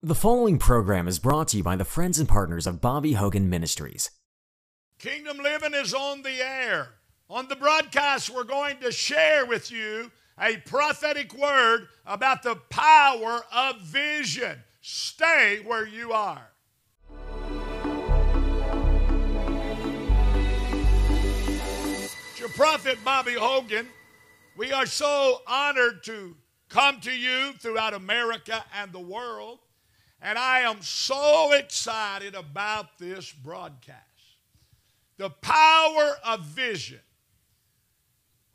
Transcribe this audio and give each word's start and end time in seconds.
The 0.00 0.14
following 0.14 0.60
program 0.60 1.08
is 1.08 1.18
brought 1.18 1.48
to 1.48 1.56
you 1.56 1.64
by 1.64 1.74
the 1.74 1.84
friends 1.84 2.20
and 2.20 2.28
partners 2.28 2.68
of 2.68 2.80
Bobby 2.80 3.14
Hogan 3.14 3.50
Ministries. 3.50 4.12
Kingdom 5.00 5.38
Living 5.38 5.74
is 5.74 5.92
on 5.92 6.22
the 6.22 6.40
air. 6.40 6.90
On 7.28 7.48
the 7.48 7.56
broadcast, 7.56 8.30
we're 8.30 8.44
going 8.44 8.78
to 8.78 8.92
share 8.92 9.44
with 9.44 9.72
you 9.72 10.12
a 10.40 10.58
prophetic 10.58 11.34
word 11.34 11.88
about 12.06 12.44
the 12.44 12.54
power 12.70 13.40
of 13.52 13.80
vision. 13.80 14.62
Stay 14.82 15.62
where 15.66 15.84
you 15.84 16.12
are. 16.12 16.48
It's 22.30 22.38
your 22.38 22.50
prophet 22.50 22.98
Bobby 23.04 23.34
Hogan. 23.34 23.88
We 24.56 24.70
are 24.70 24.86
so 24.86 25.42
honored 25.44 26.04
to 26.04 26.36
come 26.68 27.00
to 27.00 27.10
you 27.10 27.54
throughout 27.54 27.94
America 27.94 28.64
and 28.80 28.92
the 28.92 29.00
world. 29.00 29.58
And 30.20 30.38
I 30.38 30.60
am 30.60 30.82
so 30.82 31.52
excited 31.52 32.34
about 32.34 32.98
this 32.98 33.32
broadcast. 33.32 34.02
The 35.16 35.30
power 35.30 36.16
of 36.24 36.44
vision. 36.44 37.00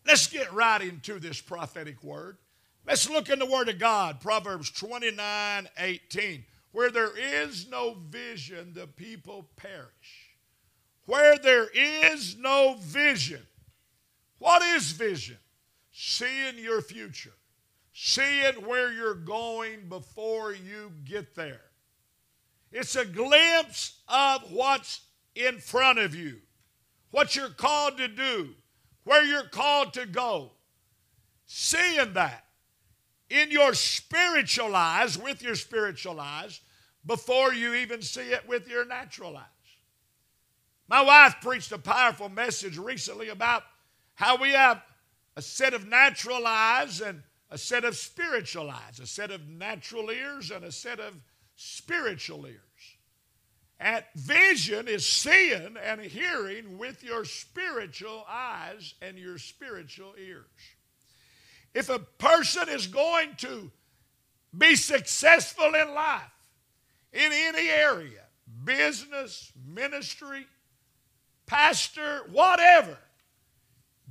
Let's 0.06 0.28
get 0.28 0.52
right 0.52 0.82
into 0.82 1.20
this 1.20 1.40
prophetic 1.40 2.04
word. 2.04 2.38
Let's 2.86 3.10
look 3.10 3.30
in 3.30 3.40
the 3.40 3.46
Word 3.46 3.70
of 3.70 3.80
God, 3.80 4.20
Proverbs 4.20 4.70
29 4.72 5.70
18. 5.78 6.46
Where 6.74 6.92
there 6.92 7.18
is 7.18 7.70
no 7.70 7.96
vision, 8.10 8.74
the 8.74 8.88
people 8.88 9.48
perish. 9.56 10.34
Where 11.06 11.38
there 11.38 11.68
is 11.74 12.36
no 12.38 12.78
vision, 12.80 13.42
what 14.40 14.62
is 14.62 14.92
vision? 14.92 15.38
Seeing 15.92 16.58
your 16.58 16.82
future 16.82 17.34
seeing 17.94 18.56
where 18.66 18.92
you're 18.92 19.14
going 19.14 19.88
before 19.88 20.54
you 20.54 20.92
get 21.06 21.36
there. 21.36 21.62
It's 22.72 22.96
a 22.96 23.06
glimpse 23.06 24.02
of 24.08 24.52
what's 24.52 25.02
in 25.36 25.60
front 25.60 26.00
of 26.00 26.16
you, 26.16 26.40
what 27.12 27.36
you're 27.36 27.50
called 27.50 27.98
to 27.98 28.08
do, 28.08 28.56
where 29.04 29.24
you're 29.24 29.48
called 29.48 29.94
to 29.94 30.08
go. 30.08 30.52
Seeing 31.46 32.14
that 32.14 32.46
in 33.30 33.52
your 33.52 33.76
spiritual 33.76 34.76
eyes, 34.76 35.18
with 35.18 35.44
your 35.44 35.56
spiritual 35.56 36.20
eyes, 36.20 36.62
before 37.06 37.54
you 37.54 37.76
even 37.76 38.02
see 38.02 38.32
it 38.32 38.48
with 38.48 38.68
your 38.68 38.86
natural 38.86 39.38
eyes. 39.38 39.46
My 40.88 41.02
wife 41.02 41.36
preached 41.42 41.72
a 41.72 41.78
powerful 41.78 42.30
message 42.30 42.78
recently 42.78 43.30
about 43.30 43.64
how 44.16 44.38
we 44.38 44.52
have 44.52 44.82
a 45.36 45.42
set 45.42 45.74
of 45.74 45.88
natural 45.88 46.46
eyes 46.46 47.02
and 47.02 47.22
a 47.54 47.58
set 47.58 47.86
of 47.86 47.96
spiritual 47.96 48.72
eyes, 48.72 49.00
a 49.00 49.06
set 49.06 49.30
of 49.30 49.48
natural 49.48 50.10
ears, 50.10 50.50
and 50.50 50.66
a 50.66 50.72
set 50.72 51.00
of 51.00 51.14
spiritual 51.56 52.48
ears. 52.48 52.58
And 53.80 54.04
vision 54.16 54.88
is 54.88 55.06
seeing 55.06 55.78
and 55.78 56.02
hearing 56.02 56.80
with 56.80 57.04
your 57.04 57.26
spiritual 57.26 58.26
eyes 58.28 58.96
and 59.04 59.20
your 59.20 59.38
spiritual 59.38 60.16
ears. 60.20 60.48
If 61.76 61.90
a 61.90 62.00
person 62.00 62.70
is 62.70 62.88
going 62.88 63.36
to 63.38 63.70
be 64.58 64.76
successful 64.76 65.76
in 65.76 65.94
life, 65.94 66.22
in 67.12 67.32
any 67.32 67.70
area, 67.70 68.24
business, 68.64 69.52
ministry, 69.64 70.48
pastor, 71.46 72.22
whatever, 72.32 72.98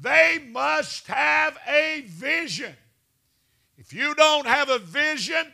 they 0.01 0.39
must 0.49 1.09
have 1.09 1.59
a 1.67 2.05
vision. 2.06 2.77
If 3.77 3.92
you 3.92 4.15
don't 4.15 4.47
have 4.47 4.69
a 4.69 4.78
vision, 4.78 5.53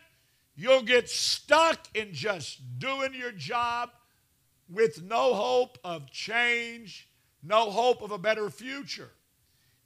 you'll 0.57 0.83
get 0.83 1.09
stuck 1.09 1.87
in 1.95 2.13
just 2.13 2.79
doing 2.79 3.15
your 3.15 3.33
job 3.33 3.91
with 4.69 5.03
no 5.03 5.35
hope 5.35 5.79
of 5.85 6.11
change, 6.11 7.09
no 7.43 7.71
hope 7.71 8.03
of 8.03 8.11
a 8.11 8.19
better 8.19 8.51
future. 8.51 9.11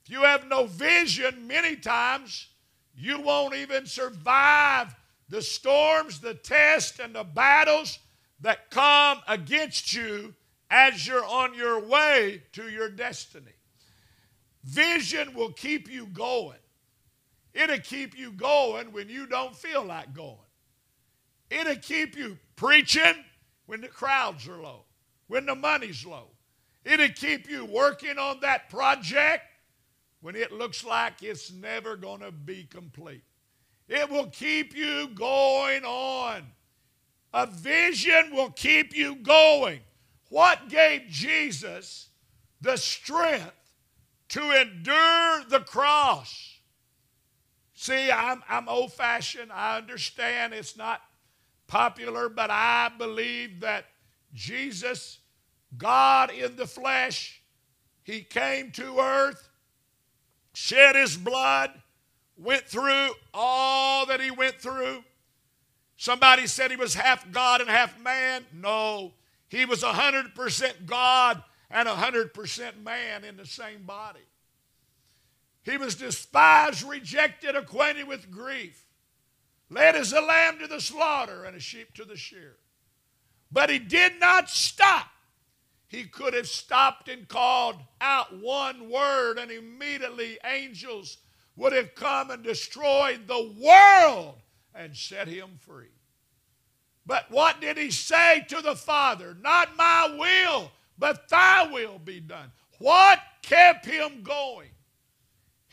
If 0.03 0.11
you 0.11 0.23
have 0.23 0.47
no 0.47 0.65
vision, 0.65 1.47
many 1.47 1.75
times 1.75 2.49
you 2.95 3.21
won't 3.21 3.55
even 3.55 3.85
survive 3.85 4.93
the 5.29 5.41
storms, 5.41 6.19
the 6.19 6.33
tests, 6.33 6.99
and 6.99 7.15
the 7.15 7.23
battles 7.23 7.99
that 8.41 8.69
come 8.69 9.19
against 9.27 9.93
you 9.93 10.35
as 10.69 11.07
you're 11.07 11.25
on 11.25 11.53
your 11.53 11.79
way 11.79 12.43
to 12.51 12.69
your 12.69 12.89
destiny. 12.89 13.53
Vision 14.63 15.33
will 15.33 15.51
keep 15.51 15.89
you 15.89 16.07
going. 16.07 16.57
It'll 17.53 17.79
keep 17.79 18.17
you 18.17 18.31
going 18.31 18.91
when 18.91 19.09
you 19.09 19.27
don't 19.27 19.55
feel 19.55 19.83
like 19.83 20.13
going. 20.13 20.37
It'll 21.49 21.75
keep 21.75 22.17
you 22.17 22.37
preaching 22.55 23.23
when 23.67 23.81
the 23.81 23.87
crowds 23.87 24.47
are 24.47 24.57
low, 24.57 24.85
when 25.27 25.45
the 25.45 25.55
money's 25.55 26.05
low. 26.05 26.29
It'll 26.83 27.09
keep 27.09 27.49
you 27.49 27.65
working 27.65 28.17
on 28.17 28.39
that 28.41 28.69
project 28.69 29.43
when 30.21 30.35
it 30.35 30.51
looks 30.51 30.83
like 30.83 31.21
it's 31.21 31.51
never 31.51 31.95
going 31.95 32.21
to 32.21 32.31
be 32.31 32.63
complete. 32.63 33.23
It 33.87 34.09
will 34.09 34.27
keep 34.27 34.75
you 34.75 35.09
going 35.09 35.83
on. 35.83 36.43
A 37.33 37.45
vision 37.45 38.31
will 38.31 38.51
keep 38.51 38.95
you 38.95 39.15
going. 39.15 39.79
What 40.29 40.69
gave 40.69 41.07
Jesus 41.09 42.09
the 42.61 42.77
strength 42.77 43.51
to 44.29 44.61
endure 44.61 45.43
the 45.49 45.59
cross? 45.59 46.57
See, 47.73 48.11
I'm, 48.11 48.43
I'm 48.47 48.69
old 48.69 48.93
fashioned. 48.93 49.51
I 49.51 49.77
understand 49.77 50.53
it's 50.53 50.77
not 50.77 51.01
popular, 51.67 52.29
but 52.29 52.49
I 52.51 52.91
believe 52.97 53.61
that 53.61 53.85
Jesus, 54.33 55.19
God 55.77 56.31
in 56.31 56.55
the 56.55 56.67
flesh, 56.67 57.41
He 58.03 58.21
came 58.21 58.71
to 58.71 58.99
earth, 58.99 59.49
shed 60.53 60.95
His 60.95 61.17
blood, 61.17 61.71
went 62.37 62.63
through 62.65 63.09
all 63.33 64.05
that 64.05 64.21
He 64.21 64.29
went 64.29 64.55
through. 64.61 65.03
Somebody 65.97 66.47
said 66.47 66.69
He 66.69 66.77
was 66.77 66.93
half 66.93 67.29
God 67.31 67.61
and 67.61 67.69
half 67.69 67.99
man. 67.99 68.45
No, 68.53 69.13
He 69.49 69.65
was 69.65 69.81
100% 69.81 70.85
God 70.85 71.43
and 71.71 71.89
100% 71.89 72.83
man 72.83 73.23
in 73.23 73.35
the 73.35 73.47
same 73.47 73.83
body. 73.83 74.19
He 75.63 75.77
was 75.77 75.95
despised, 75.95 76.83
rejected, 76.83 77.55
acquainted 77.55 78.07
with 78.07 78.29
grief, 78.29 78.85
led 79.69 79.95
as 79.95 80.11
a 80.11 80.21
lamb 80.21 80.59
to 80.59 80.67
the 80.67 80.81
slaughter 80.81 81.45
and 81.45 81.55
a 81.55 81.59
sheep 81.59 81.93
to 81.95 82.05
the 82.05 82.17
shear. 82.17 82.57
But 83.51 83.69
he 83.69 83.79
did 83.79 84.19
not 84.19 84.49
stop. 84.49 85.07
He 85.87 86.05
could 86.05 86.33
have 86.33 86.47
stopped 86.47 87.07
and 87.07 87.27
called 87.27 87.77
out 88.01 88.41
one 88.41 88.89
word, 88.89 89.37
and 89.37 89.51
immediately 89.51 90.39
angels 90.43 91.17
would 91.55 91.71
have 91.71 91.95
come 91.95 92.31
and 92.31 92.43
destroyed 92.43 93.27
the 93.27 93.53
world 93.59 94.35
and 94.73 94.97
set 94.97 95.27
him 95.27 95.51
free. 95.59 95.91
But 97.05 97.29
what 97.29 97.61
did 97.61 97.77
he 97.77 97.91
say 97.91 98.45
to 98.49 98.61
the 98.61 98.75
Father? 98.75 99.37
Not 99.39 99.75
my 99.77 100.15
will, 100.17 100.71
but 100.97 101.29
thy 101.29 101.67
will 101.71 101.99
be 101.99 102.19
done. 102.19 102.51
What 102.79 103.19
kept 103.43 103.85
him 103.85 104.23
going? 104.23 104.69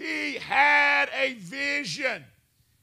He 0.00 0.37
had 0.37 1.11
a 1.15 1.34
vision. 1.34 2.25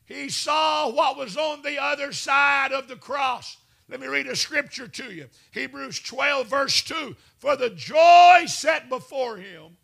He 0.06 0.30
saw 0.30 0.88
what 0.92 1.18
was 1.18 1.36
on 1.36 1.64
the 1.64 1.82
other 1.82 2.14
side 2.14 2.72
of 2.72 2.88
the 2.88 2.96
cross. 2.96 3.58
Let 3.90 4.00
me 4.02 4.06
read 4.06 4.28
a 4.28 4.36
scripture 4.36 4.88
to 4.88 5.12
you. 5.12 5.28
Hebrews 5.50 6.00
12, 6.02 6.46
verse 6.46 6.84
2. 6.84 7.16
For 7.40 7.56
the 7.56 7.72
joy 7.72 8.44
set 8.46 8.88
before 8.88 9.38
him, 9.38 9.78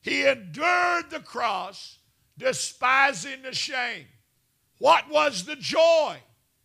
he 0.00 0.24
endured 0.24 1.10
the 1.10 1.18
cross, 1.24 1.98
despising 2.38 3.42
the 3.42 3.52
shame. 3.52 4.06
What 4.78 5.10
was 5.10 5.46
the 5.46 5.56
joy 5.56 6.18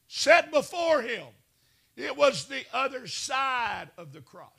set 0.07 0.51
before 0.51 1.01
him? 1.01 1.25
It 1.95 2.15
was 2.15 2.45
the 2.45 2.63
other 2.71 3.07
side 3.07 3.89
of 3.97 4.13
the 4.13 4.21
cross. 4.21 4.51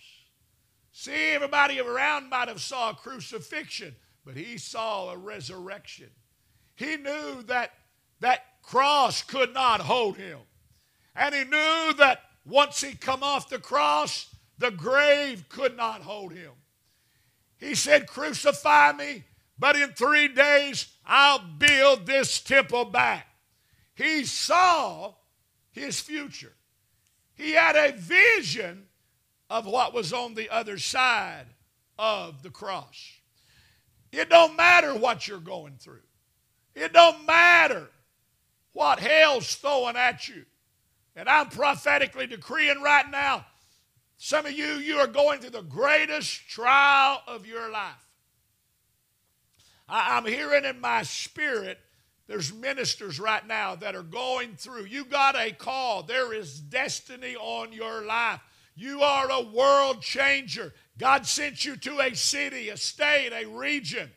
See, 0.90 1.30
everybody 1.30 1.78
around 1.78 2.30
might 2.30 2.48
have 2.48 2.60
saw 2.60 2.90
a 2.90 2.94
crucifixion, 2.94 3.94
but 4.32 4.40
he 4.40 4.58
saw 4.58 5.10
a 5.10 5.16
resurrection. 5.16 6.08
He 6.76 6.96
knew 6.96 7.42
that 7.48 7.72
that 8.20 8.62
cross 8.62 9.24
could 9.24 9.52
not 9.52 9.80
hold 9.80 10.18
him. 10.18 10.38
And 11.16 11.34
he 11.34 11.42
knew 11.42 11.94
that 11.94 12.20
once 12.44 12.80
he 12.80 12.94
come 12.94 13.24
off 13.24 13.48
the 13.48 13.58
cross, 13.58 14.32
the 14.56 14.70
grave 14.70 15.48
could 15.48 15.76
not 15.76 16.02
hold 16.02 16.32
him. 16.32 16.52
He 17.58 17.74
said, 17.74 18.06
Crucify 18.06 18.92
me, 18.92 19.24
but 19.58 19.74
in 19.74 19.94
three 19.94 20.28
days 20.28 20.86
I'll 21.04 21.40
build 21.40 22.06
this 22.06 22.40
temple 22.40 22.84
back. 22.84 23.26
He 23.96 24.24
saw 24.24 25.14
his 25.72 25.98
future. 25.98 26.54
He 27.34 27.50
had 27.50 27.74
a 27.74 27.96
vision 27.96 28.86
of 29.48 29.66
what 29.66 29.92
was 29.92 30.12
on 30.12 30.34
the 30.34 30.50
other 30.50 30.78
side 30.78 31.46
of 31.98 32.44
the 32.44 32.50
cross. 32.50 33.19
It 34.12 34.28
don't 34.28 34.56
matter 34.56 34.94
what 34.94 35.28
you're 35.28 35.38
going 35.38 35.76
through. 35.78 36.02
It 36.74 36.92
don't 36.92 37.26
matter 37.26 37.88
what 38.72 38.98
hell's 38.98 39.54
throwing 39.54 39.96
at 39.96 40.28
you. 40.28 40.44
And 41.16 41.28
I'm 41.28 41.48
prophetically 41.48 42.26
decreeing 42.26 42.82
right 42.82 43.08
now 43.10 43.44
some 44.22 44.44
of 44.44 44.52
you, 44.52 44.74
you 44.74 44.96
are 44.96 45.06
going 45.06 45.40
through 45.40 45.50
the 45.50 45.62
greatest 45.62 46.46
trial 46.46 47.22
of 47.26 47.46
your 47.46 47.70
life. 47.70 48.06
I, 49.88 50.18
am 50.18 50.26
hearing 50.26 50.66
in 50.66 50.78
my 50.78 51.04
spirit 51.04 51.78
there's 52.26 52.52
ministers 52.52 53.18
right 53.18 53.44
now 53.46 53.76
that 53.76 53.96
are 53.96 54.02
going 54.02 54.56
through. 54.56 54.84
You 54.84 55.06
got 55.06 55.36
a 55.36 55.52
call, 55.52 56.02
there 56.02 56.34
is 56.34 56.60
destiny 56.60 57.34
on 57.34 57.72
your 57.72 58.04
life. 58.04 58.40
You 58.76 59.00
are 59.00 59.30
a 59.30 59.40
world 59.40 60.02
changer. 60.02 60.74
God 61.00 61.26
sent 61.26 61.64
you 61.64 61.76
to 61.76 61.98
a 62.00 62.14
city, 62.14 62.68
a 62.68 62.76
state, 62.76 63.32
a 63.32 63.46
region, 63.46 64.10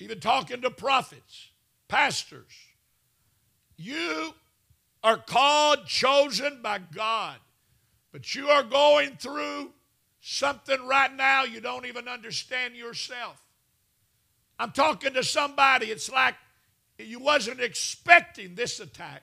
even 0.00 0.18
talking 0.18 0.60
to 0.62 0.70
prophets, 0.70 1.50
pastors. 1.86 2.52
You 3.76 4.34
are 5.04 5.18
called, 5.18 5.86
chosen 5.86 6.62
by 6.62 6.80
God, 6.92 7.36
but 8.10 8.34
you 8.34 8.48
are 8.48 8.64
going 8.64 9.18
through 9.18 9.70
something 10.20 10.84
right 10.84 11.14
now 11.14 11.44
you 11.44 11.60
don't 11.60 11.86
even 11.86 12.08
understand 12.08 12.74
yourself. 12.74 13.40
I'm 14.58 14.72
talking 14.72 15.14
to 15.14 15.22
somebody, 15.22 15.86
it's 15.86 16.10
like 16.10 16.34
you 16.98 17.20
wasn't 17.20 17.60
expecting 17.60 18.56
this 18.56 18.80
attack, 18.80 19.22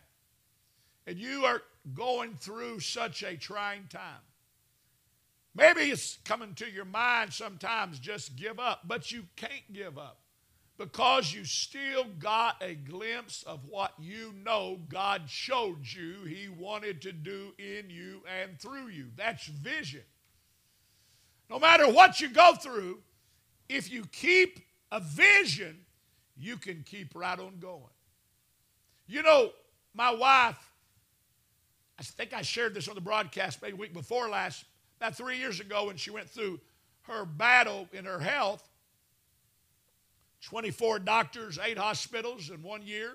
and 1.06 1.18
you 1.18 1.44
are 1.44 1.62
going 1.94 2.36
through 2.36 2.80
such 2.80 3.24
a 3.24 3.36
trying 3.36 3.88
time. 3.90 4.22
Maybe 5.56 5.81
it's 5.84 6.18
coming 6.25 6.54
to 6.56 6.69
your 6.69 6.86
mind 6.86 7.31
sometimes 7.31 7.98
just 7.98 8.36
give 8.36 8.60
up, 8.60 8.81
but 8.86 9.12
you 9.12 9.24
can't 9.38 9.72
give 9.72 9.98
up 9.98 10.19
because 10.78 11.34
you 11.34 11.46
still 11.46 12.06
got 12.19 12.62
a 12.62 12.75
glimpse 12.75 13.44
of 13.44 13.62
what 13.69 13.94
you 13.98 14.34
know 14.44 14.80
God 14.90 15.24
showed 15.28 15.86
you 15.86 16.24
He 16.25 16.50
wanted 16.50 17.02
to 17.04 17.13
do 17.13 17.54
in 17.57 17.90
you 17.90 18.22
and 18.42 18.60
through 18.60 18.88
you. 18.88 19.07
That's 19.16 19.46
vision. 19.46 20.04
No 21.50 21.60
matter 21.60 21.90
what 21.90 22.19
you 22.19 22.30
go 22.30 22.56
through, 22.56 23.00
if 23.69 23.90
you 23.92 24.06
keep 24.12 24.60
a 24.92 25.00
vision, 25.00 25.78
you 26.36 26.57
can 26.57 26.84
keep 26.86 27.16
right 27.16 27.40
on 27.40 27.60
going. 27.60 27.84
You 29.07 29.24
know, 29.24 29.52
my 29.94 30.13
wife, 30.13 30.57
I 31.98 32.04
think 32.04 32.34
I 32.34 32.42
shared 32.42 32.74
this 32.74 32.90
on 32.90 32.96
the 32.96 33.02
broadcast 33.02 33.62
maybe 33.62 33.74
a 33.74 33.78
week 33.78 33.94
before 33.94 34.28
last, 34.28 34.66
three 35.13 35.38
years 35.38 35.60
ago 35.60 35.88
when 35.88 35.98
she 35.98 36.12
went 36.12 36.30
through 36.30 36.60
her 37.04 37.25
battle 37.25 37.88
in 37.94 38.06
her 38.06 38.19
health. 38.19 38.68
24 40.42 41.00
doctors, 41.00 41.57
eight 41.63 41.78
hospitals 41.78 42.50
in 42.50 42.62
one 42.62 42.81
year. 42.84 43.13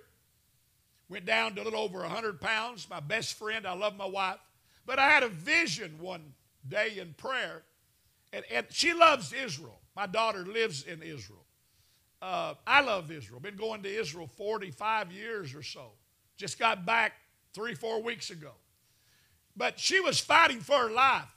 Went 1.08 1.26
down 1.26 1.54
to 1.54 1.62
a 1.62 1.64
little 1.64 1.80
over 1.80 2.00
100 2.00 2.40
pounds. 2.40 2.86
My 2.88 3.00
best 3.00 3.34
friend, 3.34 3.66
I 3.66 3.74
love 3.74 3.96
my 3.96 4.06
wife. 4.06 4.38
But 4.86 4.98
I 4.98 5.08
had 5.08 5.22
a 5.22 5.28
vision 5.28 5.96
one 6.00 6.34
day 6.68 6.98
in 6.98 7.14
prayer, 7.14 7.62
and, 8.32 8.44
and 8.52 8.66
she 8.70 8.92
loves 8.92 9.32
Israel. 9.32 9.78
My 9.96 10.06
daughter 10.06 10.44
lives 10.44 10.84
in 10.84 11.02
Israel. 11.02 11.44
Uh, 12.22 12.54
I 12.66 12.80
love 12.82 13.10
Israel. 13.10 13.40
Been 13.40 13.56
going 13.56 13.82
to 13.82 13.88
Israel 13.88 14.26
45 14.26 15.10
years 15.12 15.54
or 15.54 15.62
so. 15.62 15.92
Just 16.36 16.58
got 16.58 16.84
back 16.84 17.12
three, 17.54 17.74
four 17.74 18.02
weeks 18.02 18.30
ago. 18.30 18.52
But 19.56 19.78
she 19.78 20.00
was 20.00 20.20
fighting 20.20 20.60
for 20.60 20.88
her 20.88 20.90
life. 20.90 21.34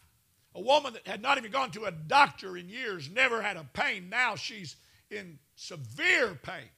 A 0.56 0.62
woman 0.62 0.94
that 0.94 1.08
had 1.08 1.22
not 1.22 1.38
even 1.38 1.52
gone 1.52 1.72
to 1.72 1.86
a 1.86 1.92
doctor 1.92 2.58
in 2.58 2.70
years, 2.70 3.10
never 3.10 3.42
had 3.42 3.58
a 3.58 3.66
pain. 3.74 4.10
Now 4.10 4.36
she's 4.36 4.76
in 5.10 5.40
severe 5.56 6.38
pain. 6.42 6.70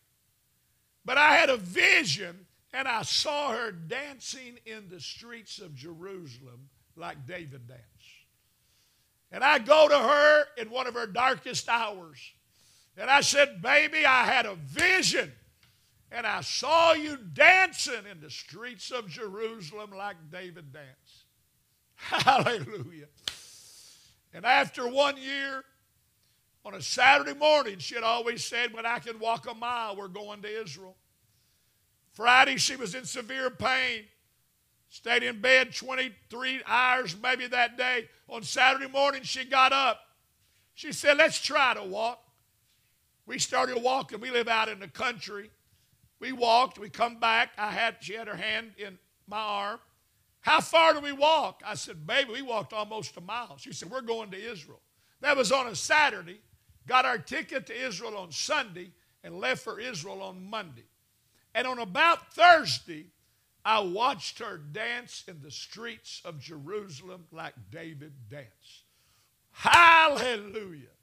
But 1.03 1.17
I 1.17 1.35
had 1.35 1.49
a 1.49 1.57
vision 1.57 2.45
and 2.73 2.87
I 2.87 3.03
saw 3.03 3.51
her 3.51 3.71
dancing 3.71 4.57
in 4.65 4.89
the 4.89 4.99
streets 4.99 5.59
of 5.59 5.75
Jerusalem 5.75 6.69
like 6.95 7.25
David 7.25 7.67
danced. 7.67 7.83
And 9.31 9.43
I 9.43 9.59
go 9.59 9.87
to 9.87 9.97
her 9.97 10.45
in 10.57 10.69
one 10.69 10.87
of 10.87 10.93
her 10.93 11.07
darkest 11.07 11.67
hours 11.69 12.19
and 12.97 13.09
I 13.09 13.21
said, 13.21 13.61
Baby, 13.61 14.05
I 14.05 14.25
had 14.25 14.45
a 14.45 14.55
vision. 14.55 15.31
And 16.11 16.25
I 16.25 16.41
saw 16.41 16.93
you 16.93 17.17
dancing 17.17 18.05
in 18.09 18.21
the 18.21 18.29
streets 18.29 18.91
of 18.91 19.09
Jerusalem 19.09 19.91
like 19.97 20.15
David 20.31 20.71
danced. 20.71 21.25
Hallelujah. 21.95 23.07
And 24.35 24.45
after 24.45 24.85
one 24.85 25.15
year, 25.15 25.63
on 26.65 26.73
a 26.73 26.81
Saturday 26.81 27.33
morning, 27.33 27.79
she 27.79 27.95
had 27.95 28.03
always 28.03 28.43
said, 28.43 28.73
When 28.73 28.85
I 28.85 28.99
can 28.99 29.17
walk 29.17 29.49
a 29.49 29.53
mile, 29.53 29.95
we're 29.95 30.09
going 30.09 30.41
to 30.41 30.61
Israel. 30.61 30.97
Friday, 32.11 32.57
she 32.57 32.75
was 32.75 32.95
in 32.95 33.05
severe 33.05 33.49
pain. 33.49 34.03
Stayed 34.89 35.23
in 35.23 35.39
bed 35.39 35.73
23 35.73 36.61
hours 36.67 37.15
maybe 37.23 37.47
that 37.47 37.77
day. 37.77 38.09
On 38.27 38.43
Saturday 38.43 38.91
morning, 38.91 39.23
she 39.23 39.45
got 39.45 39.71
up. 39.71 40.01
She 40.73 40.91
said, 40.91 41.15
Let's 41.15 41.39
try 41.39 41.73
to 41.73 41.83
walk. 41.83 42.21
We 43.25 43.39
started 43.39 43.81
walking. 43.81 44.19
We 44.19 44.31
live 44.31 44.49
out 44.49 44.67
in 44.67 44.79
the 44.79 44.89
country. 44.89 45.49
We 46.19 46.33
walked. 46.33 46.77
We 46.77 46.89
come 46.89 47.21
back. 47.21 47.51
I 47.57 47.71
had 47.71 47.95
she 48.01 48.15
had 48.15 48.27
her 48.27 48.35
hand 48.35 48.73
in 48.77 48.99
my 49.27 49.39
arm. 49.39 49.79
How 50.45 50.61
far 50.61 50.93
do 50.93 50.99
we 50.99 51.11
walk? 51.11 51.63
I 51.65 51.73
said, 51.73 52.05
baby, 52.05 52.33
we 52.33 52.43
walked 52.43 52.71
almost 52.71 53.17
a 53.17 53.21
mile. 53.21 53.57
She 53.57 53.73
said, 53.73 53.89
we're 53.89 54.01
going 54.01 54.29
to 54.29 54.37
Israel. 54.37 54.79
That 55.21 55.35
was 55.35 55.51
on 55.51 55.65
a 55.65 55.75
Saturday. 55.75 56.39
Got 56.85 57.03
our 57.03 57.17
ticket 57.17 57.65
to 57.65 57.73
Israel 57.73 58.15
on 58.15 58.31
Sunday 58.31 58.91
and 59.23 59.39
left 59.39 59.63
for 59.63 59.79
Israel 59.79 60.21
on 60.21 60.47
Monday. 60.47 60.85
And 61.55 61.65
on 61.65 61.79
about 61.79 62.31
Thursday, 62.31 63.07
I 63.65 63.79
watched 63.79 64.37
her 64.37 64.59
dance 64.59 65.23
in 65.27 65.41
the 65.41 65.49
streets 65.49 66.21
of 66.23 66.39
Jerusalem 66.39 67.25
like 67.31 67.55
David 67.71 68.13
danced. 68.29 68.83
Hallelujah. 69.51 70.93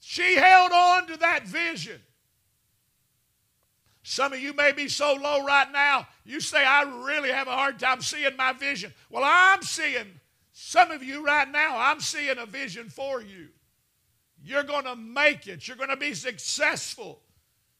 She 0.00 0.34
held 0.34 0.72
on 0.72 1.06
to 1.06 1.16
that 1.16 1.46
vision. 1.46 2.02
Some 4.08 4.32
of 4.32 4.40
you 4.40 4.54
may 4.54 4.72
be 4.72 4.88
so 4.88 5.12
low 5.12 5.44
right 5.44 5.70
now, 5.70 6.08
you 6.24 6.40
say, 6.40 6.64
I 6.64 6.84
really 7.04 7.28
have 7.28 7.46
a 7.46 7.50
hard 7.52 7.78
time 7.78 8.00
seeing 8.00 8.38
my 8.38 8.54
vision. 8.54 8.94
Well, 9.10 9.22
I'm 9.22 9.60
seeing, 9.60 10.06
some 10.50 10.90
of 10.90 11.02
you 11.02 11.22
right 11.22 11.46
now, 11.46 11.76
I'm 11.76 12.00
seeing 12.00 12.38
a 12.38 12.46
vision 12.46 12.88
for 12.88 13.20
you. 13.20 13.48
You're 14.42 14.62
going 14.62 14.86
to 14.86 14.96
make 14.96 15.46
it, 15.46 15.68
you're 15.68 15.76
going 15.76 15.90
to 15.90 15.96
be 15.98 16.14
successful, 16.14 17.20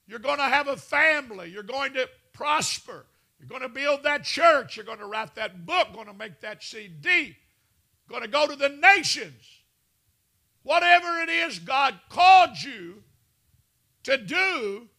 you're 0.06 0.18
going 0.18 0.36
to 0.36 0.44
have 0.44 0.68
a 0.68 0.76
family, 0.76 1.48
you're 1.50 1.62
going 1.62 1.94
to 1.94 2.06
prosper, 2.34 3.06
you're 3.38 3.48
going 3.48 3.62
to 3.62 3.70
build 3.70 4.02
that 4.02 4.22
church, 4.22 4.76
you're 4.76 4.84
going 4.84 4.98
to 4.98 5.06
write 5.06 5.34
that 5.36 5.64
book, 5.64 5.94
going 5.94 6.08
to 6.08 6.12
make 6.12 6.42
that 6.42 6.62
CD, 6.62 7.38
going 8.06 8.20
to 8.20 8.28
go 8.28 8.46
to 8.46 8.54
the 8.54 8.68
nations. 8.68 9.62
Whatever 10.62 11.22
it 11.22 11.30
is 11.30 11.58
God 11.58 11.98
called 12.10 12.62
you 12.62 13.02
to 14.02 14.18
do, 14.18 14.90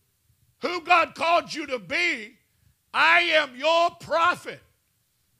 who 0.62 0.82
God 0.82 1.16
called 1.16 1.54
you 1.54 1.66
to 1.68 1.80
be, 1.80 2.38
I 2.94 3.22
am 3.22 3.56
your 3.56 3.92
prophet. 4.00 4.62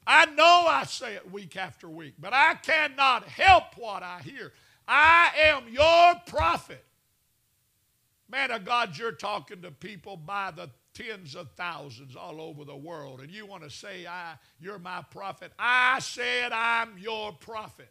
I 0.06 0.26
know 0.28 0.66
I 0.68 0.86
say 0.86 1.16
it 1.16 1.32
week 1.32 1.56
after 1.56 1.90
week, 1.90 2.16
but 2.20 2.34
I 2.34 2.56
cannot 2.56 3.24
help 3.26 3.78
what 3.78 4.02
I 4.02 4.22
hear. 4.24 4.54
I 4.88 5.30
am 5.44 5.64
your 5.70 6.16
prophet. 6.26 6.84
Man 8.30 8.52
of 8.52 8.66
God, 8.66 8.98
you're 8.98 9.12
talking 9.12 9.62
to 9.62 9.72
people 9.72 10.18
by 10.18 10.52
the 10.52 10.70
tens 10.94 11.36
of 11.36 11.52
thousands 11.52 12.16
all 12.16 12.42
over 12.42 12.66
the 12.66 12.76
world, 12.76 13.22
and 13.22 13.32
you 13.32 13.46
want 13.46 13.64
to 13.64 13.70
say, 13.70 14.06
I, 14.08 14.34
You're 14.60 14.80
my 14.80 15.04
prophet. 15.12 15.52
I 15.58 16.00
said, 16.00 16.52
I'm 16.52 16.98
your 16.98 17.32
prophet. 17.34 17.90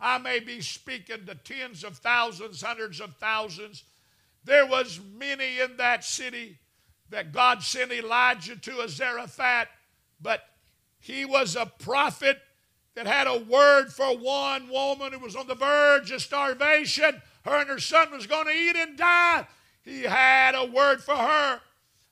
I 0.00 0.18
may 0.18 0.38
be 0.40 0.60
speaking 0.60 1.26
to 1.26 1.34
tens 1.34 1.82
of 1.82 1.96
thousands, 1.98 2.62
hundreds 2.62 3.00
of 3.00 3.16
thousands. 3.16 3.84
There 4.44 4.66
was 4.66 5.00
many 5.14 5.60
in 5.60 5.76
that 5.76 6.04
city 6.04 6.58
that 7.10 7.32
God 7.32 7.62
sent 7.62 7.92
Elijah 7.92 8.56
to 8.56 8.80
a 8.80 8.88
Zarephath, 8.88 9.68
but 10.20 10.42
he 11.00 11.24
was 11.24 11.56
a 11.56 11.66
prophet 11.66 12.38
that 12.94 13.06
had 13.06 13.26
a 13.26 13.38
word 13.38 13.92
for 13.92 14.16
one 14.16 14.68
woman 14.68 15.12
who 15.12 15.20
was 15.20 15.36
on 15.36 15.46
the 15.46 15.54
verge 15.54 16.10
of 16.10 16.20
starvation. 16.20 17.22
Her 17.44 17.60
and 17.60 17.68
her 17.68 17.78
son 17.78 18.10
was 18.10 18.26
going 18.26 18.46
to 18.46 18.52
eat 18.52 18.76
and 18.76 18.96
die. 18.96 19.46
He 19.82 20.02
had 20.02 20.54
a 20.54 20.64
word 20.66 21.02
for 21.02 21.16
her. 21.16 21.60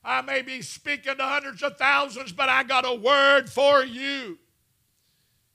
I 0.05 0.23
may 0.23 0.43
be 0.43 0.63
speaking 0.63 1.17
to 1.17 1.23
hundreds 1.23 1.63
of 1.63 1.77
thousands, 1.77 2.33
but 2.33 2.49
I 2.49 2.63
got 2.63 2.87
a 2.87 2.95
word 2.95 3.51
for 3.51 3.83
you. 3.83 4.39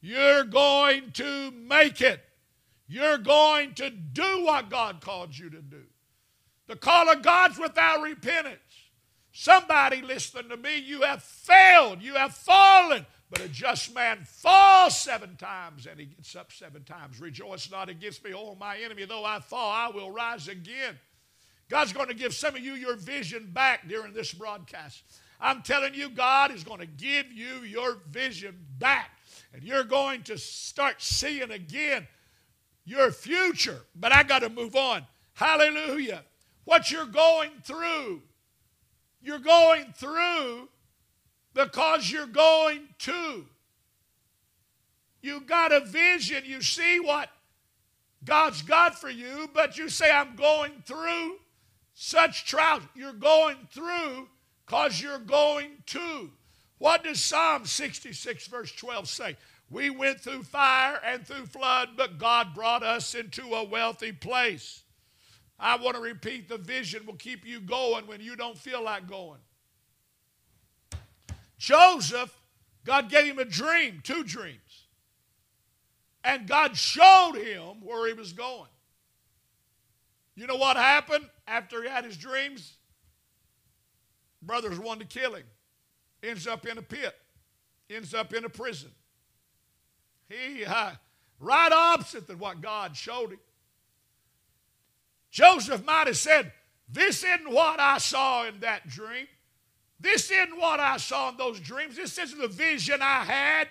You're 0.01 0.43
going 0.43 1.11
to 1.13 1.51
make 1.51 2.01
it. 2.01 2.21
You're 2.87 3.17
going 3.17 3.73
to 3.75 3.89
do 3.89 4.43
what 4.43 4.69
God 4.69 4.99
called 4.99 5.37
you 5.37 5.49
to 5.51 5.61
do. 5.61 5.83
The 6.71 6.77
call 6.77 7.09
of 7.09 7.21
God's 7.21 7.59
without 7.59 8.01
repentance. 8.01 8.55
Somebody 9.33 10.01
listen 10.01 10.47
to 10.47 10.55
me, 10.55 10.77
you 10.77 11.01
have 11.01 11.21
failed, 11.21 12.01
you 12.01 12.13
have 12.13 12.33
fallen. 12.33 13.05
But 13.29 13.41
a 13.41 13.49
just 13.49 13.93
man 13.93 14.19
falls 14.23 14.97
seven 14.97 15.35
times 15.35 15.85
and 15.85 15.99
he 15.99 16.05
gets 16.05 16.33
up 16.33 16.49
seven 16.53 16.85
times. 16.85 17.19
Rejoice 17.19 17.69
not 17.69 17.89
against 17.89 18.23
me, 18.23 18.31
oh 18.33 18.55
my 18.55 18.77
enemy. 18.77 19.03
Though 19.03 19.25
I 19.25 19.41
fall, 19.41 19.69
I 19.69 19.89
will 19.93 20.11
rise 20.11 20.47
again. 20.47 20.97
God's 21.67 21.91
going 21.91 22.07
to 22.07 22.13
give 22.13 22.33
some 22.33 22.55
of 22.55 22.61
you 22.61 22.75
your 22.75 22.95
vision 22.95 23.51
back 23.51 23.89
during 23.89 24.13
this 24.13 24.33
broadcast. 24.33 25.03
I'm 25.41 25.63
telling 25.63 25.93
you, 25.93 26.09
God 26.09 26.55
is 26.55 26.63
going 26.63 26.79
to 26.79 26.85
give 26.85 27.29
you 27.33 27.63
your 27.63 27.97
vision 28.09 28.57
back. 28.79 29.11
And 29.53 29.61
you're 29.61 29.83
going 29.83 30.23
to 30.23 30.37
start 30.37 31.01
seeing 31.01 31.51
again 31.51 32.07
your 32.85 33.11
future. 33.11 33.81
But 33.93 34.13
I 34.13 34.23
got 34.23 34.39
to 34.39 34.49
move 34.49 34.77
on. 34.77 35.05
Hallelujah. 35.33 36.23
What 36.71 36.89
you're 36.89 37.05
going 37.05 37.51
through, 37.65 38.21
you're 39.21 39.39
going 39.39 39.93
through 39.93 40.69
because 41.53 42.09
you're 42.09 42.25
going 42.25 42.87
to. 42.99 43.45
You 45.21 45.41
got 45.41 45.73
a 45.73 45.81
vision. 45.81 46.43
You 46.45 46.61
see 46.61 47.01
what 47.01 47.27
God's 48.23 48.61
got 48.61 48.97
for 48.97 49.09
you, 49.09 49.49
but 49.53 49.77
you 49.77 49.89
say, 49.89 50.09
I'm 50.09 50.37
going 50.37 50.71
through 50.85 51.39
such 51.93 52.45
trials. 52.45 52.83
You're 52.95 53.11
going 53.11 53.57
through 53.73 54.29
because 54.65 55.01
you're 55.01 55.19
going 55.19 55.71
to. 55.87 56.31
What 56.77 57.03
does 57.03 57.21
Psalm 57.21 57.65
66, 57.65 58.47
verse 58.47 58.71
12 58.71 59.09
say? 59.09 59.37
We 59.69 59.89
went 59.89 60.21
through 60.21 60.43
fire 60.43 61.01
and 61.05 61.27
through 61.27 61.47
flood, 61.47 61.89
but 61.97 62.17
God 62.17 62.55
brought 62.55 62.81
us 62.81 63.13
into 63.13 63.55
a 63.55 63.65
wealthy 63.65 64.13
place. 64.13 64.80
I 65.61 65.77
want 65.77 65.95
to 65.95 66.01
repeat 66.01 66.49
the 66.49 66.57
vision 66.57 67.05
will 67.05 67.13
keep 67.13 67.45
you 67.45 67.61
going 67.61 68.07
when 68.07 68.19
you 68.19 68.35
don't 68.35 68.57
feel 68.57 68.83
like 68.83 69.07
going. 69.07 69.39
Joseph, 71.59 72.35
God 72.83 73.11
gave 73.11 73.25
him 73.25 73.37
a 73.37 73.45
dream, 73.45 74.01
two 74.03 74.23
dreams. 74.23 74.87
And 76.23 76.47
God 76.47 76.75
showed 76.75 77.33
him 77.35 77.81
where 77.83 78.07
he 78.07 78.13
was 78.13 78.33
going. 78.33 78.69
You 80.35 80.47
know 80.47 80.55
what 80.55 80.77
happened 80.77 81.25
after 81.47 81.83
he 81.83 81.89
had 81.89 82.05
his 82.05 82.17
dreams? 82.17 82.77
Brothers 84.41 84.79
wanted 84.79 85.07
to 85.11 85.19
kill 85.19 85.35
him. 85.35 85.43
Ends 86.23 86.47
up 86.47 86.65
in 86.65 86.79
a 86.79 86.81
pit. 86.81 87.15
Ends 87.87 88.15
up 88.15 88.33
in 88.33 88.45
a 88.45 88.49
prison. 88.49 88.89
He, 90.27 90.65
uh, 90.65 90.91
right 91.39 91.71
opposite 91.71 92.25
than 92.25 92.39
what 92.39 92.61
God 92.61 92.95
showed 92.95 93.33
him. 93.33 93.39
Joseph 95.31 95.85
might 95.85 96.07
have 96.07 96.17
said, 96.17 96.51
This 96.89 97.23
isn't 97.23 97.49
what 97.49 97.79
I 97.79 97.97
saw 97.97 98.45
in 98.45 98.59
that 98.59 98.87
dream. 98.87 99.27
This 99.99 100.29
isn't 100.29 100.57
what 100.57 100.79
I 100.79 100.97
saw 100.97 101.29
in 101.29 101.37
those 101.37 101.59
dreams. 101.59 101.95
This 101.95 102.17
isn't 102.17 102.39
the 102.39 102.47
vision 102.47 103.01
I 103.01 103.23
had. 103.23 103.67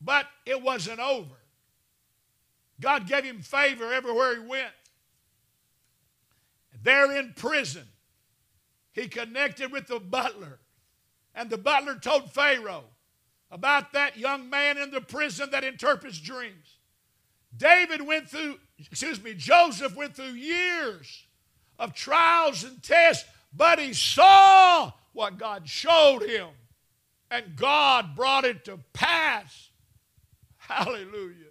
But 0.00 0.26
it 0.46 0.60
wasn't 0.60 1.00
over. 1.00 1.34
God 2.80 3.06
gave 3.06 3.24
him 3.24 3.40
favor 3.40 3.92
everywhere 3.92 4.40
he 4.40 4.46
went. 4.46 4.72
There 6.82 7.16
in 7.16 7.32
prison, 7.34 7.84
he 8.92 9.08
connected 9.08 9.72
with 9.72 9.86
the 9.86 10.00
butler. 10.00 10.58
And 11.34 11.50
the 11.50 11.58
butler 11.58 11.96
told 11.96 12.32
Pharaoh 12.32 12.84
about 13.50 13.92
that 13.92 14.16
young 14.16 14.48
man 14.50 14.78
in 14.78 14.90
the 14.90 15.00
prison 15.00 15.50
that 15.50 15.64
interprets 15.64 16.18
dreams. 16.18 16.73
David 17.56 18.02
went 18.02 18.28
through, 18.28 18.58
excuse 18.78 19.22
me, 19.22 19.34
Joseph 19.34 19.94
went 19.96 20.14
through 20.16 20.32
years 20.32 21.26
of 21.78 21.94
trials 21.94 22.64
and 22.64 22.82
tests, 22.82 23.28
but 23.52 23.78
he 23.78 23.92
saw 23.92 24.92
what 25.12 25.38
God 25.38 25.68
showed 25.68 26.22
him. 26.22 26.48
And 27.30 27.56
God 27.56 28.14
brought 28.14 28.44
it 28.44 28.64
to 28.66 28.78
pass. 28.92 29.70
Hallelujah. 30.56 31.50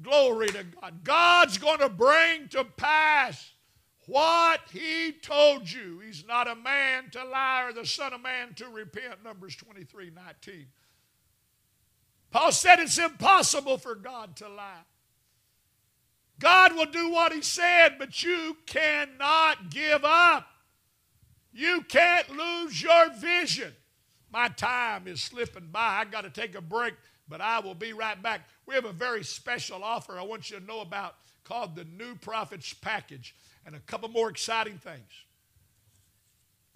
Glory 0.00 0.48
to 0.48 0.64
God. 0.64 1.02
God's 1.02 1.58
going 1.58 1.80
to 1.80 1.88
bring 1.88 2.48
to 2.48 2.64
pass 2.64 3.52
what 4.06 4.60
he 4.72 5.12
told 5.12 5.70
you. 5.70 6.00
He's 6.04 6.24
not 6.26 6.48
a 6.48 6.54
man 6.54 7.10
to 7.10 7.24
lie 7.24 7.64
or 7.64 7.72
the 7.72 7.84
son 7.84 8.12
of 8.12 8.22
man 8.22 8.54
to 8.54 8.68
repent. 8.68 9.24
Numbers 9.24 9.56
23 9.56 10.10
19. 10.10 10.66
Paul 12.30 12.52
said 12.52 12.78
it's 12.78 12.98
impossible 12.98 13.78
for 13.78 13.94
God 13.94 14.36
to 14.36 14.48
lie. 14.48 14.84
God 16.38 16.74
will 16.74 16.86
do 16.86 17.10
what 17.10 17.32
he 17.32 17.42
said, 17.42 17.96
but 17.98 18.22
you 18.22 18.56
cannot 18.66 19.70
give 19.70 20.04
up. 20.04 20.46
You 21.52 21.82
can't 21.88 22.30
lose 22.30 22.80
your 22.80 23.10
vision. 23.14 23.72
My 24.30 24.48
time 24.48 25.08
is 25.08 25.20
slipping 25.20 25.68
by. 25.72 26.00
I 26.00 26.04
got 26.04 26.22
to 26.22 26.30
take 26.30 26.54
a 26.54 26.60
break, 26.60 26.94
but 27.28 27.40
I 27.40 27.58
will 27.60 27.74
be 27.74 27.92
right 27.92 28.22
back. 28.22 28.42
We 28.66 28.74
have 28.74 28.84
a 28.84 28.92
very 28.92 29.24
special 29.24 29.82
offer 29.82 30.18
I 30.18 30.22
want 30.22 30.50
you 30.50 30.60
to 30.60 30.64
know 30.64 30.80
about 30.80 31.16
called 31.44 31.74
the 31.74 31.84
New 31.84 32.14
Prophets 32.14 32.74
Package 32.74 33.34
and 33.64 33.74
a 33.74 33.80
couple 33.80 34.08
more 34.10 34.28
exciting 34.28 34.78
things. 34.78 35.10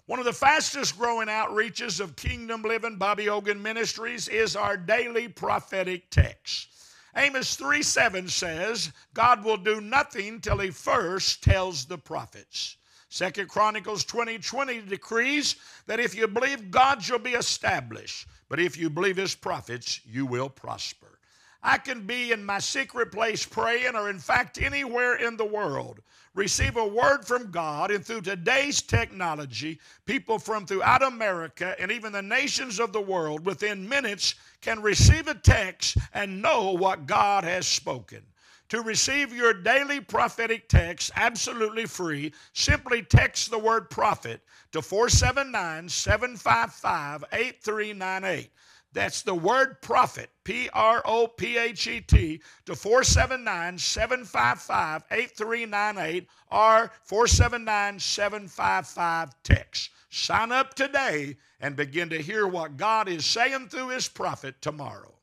One 0.05 0.19
of 0.19 0.25
the 0.25 0.33
fastest 0.33 0.97
growing 0.97 1.29
outreaches 1.29 2.01
of 2.01 2.17
Kingdom 2.17 2.61
Living 2.63 2.97
Bobby 2.97 3.27
Hogan 3.27 3.61
Ministries 3.61 4.27
is 4.27 4.53
our 4.53 4.75
daily 4.75 5.29
prophetic 5.29 6.09
text. 6.09 6.67
Amos 7.15 7.55
3 7.55 7.81
7 7.81 8.27
says, 8.27 8.91
God 9.13 9.45
will 9.45 9.55
do 9.55 9.79
nothing 9.79 10.41
till 10.41 10.57
he 10.57 10.71
first 10.71 11.41
tells 11.41 11.85
the 11.85 11.97
prophets. 11.97 12.75
Second 13.07 13.47
Chronicles 13.47 14.03
20 14.03 14.39
20 14.39 14.81
decrees 14.81 15.55
that 15.85 16.01
if 16.01 16.13
you 16.13 16.27
believe 16.27 16.69
God, 16.69 17.07
you'll 17.07 17.19
be 17.19 17.35
established. 17.35 18.27
But 18.49 18.59
if 18.59 18.75
you 18.75 18.89
believe 18.89 19.15
his 19.15 19.35
prophets, 19.35 20.01
you 20.05 20.25
will 20.25 20.49
prosper. 20.49 21.19
I 21.61 21.77
can 21.77 22.05
be 22.05 22.33
in 22.33 22.43
my 22.43 22.59
secret 22.59 23.09
place 23.09 23.45
praying, 23.45 23.95
or 23.95 24.09
in 24.09 24.19
fact, 24.19 24.61
anywhere 24.61 25.15
in 25.15 25.37
the 25.37 25.45
world 25.45 26.01
receive 26.35 26.77
a 26.77 26.87
word 26.87 27.25
from 27.25 27.51
God, 27.51 27.91
and 27.91 28.05
through 28.05 28.21
today's 28.21 28.81
technology, 28.81 29.79
people 30.05 30.39
from 30.39 30.65
throughout 30.65 31.03
America 31.03 31.75
and 31.79 31.91
even 31.91 32.11
the 32.11 32.21
nations 32.21 32.79
of 32.79 32.91
the 32.91 33.01
world 33.01 33.45
within 33.45 33.87
minutes 33.87 34.35
can 34.61 34.81
receive 34.81 35.27
a 35.27 35.35
text 35.35 35.97
and 36.13 36.41
know 36.41 36.71
what 36.71 37.05
God 37.05 37.43
has 37.43 37.67
spoken. 37.67 38.23
To 38.69 38.81
receive 38.81 39.31
your 39.31 39.53
daily 39.53 39.99
prophetic 39.99 40.67
text 40.67 41.11
absolutely 41.15 41.85
free, 41.85 42.33
simply 42.53 43.03
text 43.03 43.51
the 43.51 43.59
word 43.59 43.89
prophet 43.91 44.41
to 44.71 44.81
479 44.81 45.89
755 45.89 47.23
8398. 47.31 48.49
That's 48.93 49.23
the 49.23 49.33
word 49.33 49.81
prophet, 49.81 50.29
P 50.43 50.69
R 50.71 51.01
O 51.03 51.25
P 51.27 51.57
H 51.57 51.87
E 51.87 51.99
T, 52.01 52.41
to 52.67 52.75
479 52.75 53.79
755 53.79 55.03
8398 55.11 56.27
or 56.51 56.91
479 57.03 57.99
755 57.99 59.29
text. 59.43 59.89
Sign 60.11 60.51
up 60.51 60.75
today 60.75 61.35
and 61.59 61.75
begin 61.75 62.07
to 62.09 62.21
hear 62.21 62.45
what 62.45 62.77
God 62.77 63.09
is 63.09 63.25
saying 63.25 63.69
through 63.69 63.89
His 63.89 64.07
prophet 64.07 64.61
tomorrow. 64.61 65.15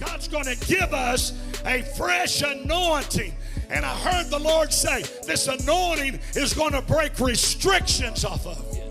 God's 0.00 0.26
going 0.26 0.46
to 0.46 0.66
give 0.66 0.92
us 0.92 1.32
a 1.64 1.82
fresh 1.96 2.42
anointing 2.42 3.34
and 3.70 3.84
I 3.84 3.94
heard 3.94 4.30
the 4.30 4.38
Lord 4.38 4.72
say, 4.72 5.02
This 5.26 5.48
anointing 5.48 6.20
is 6.34 6.52
going 6.52 6.72
to 6.72 6.82
break 6.82 7.18
restrictions 7.20 8.24
off 8.24 8.46
of 8.46 8.58
you. 8.76 8.88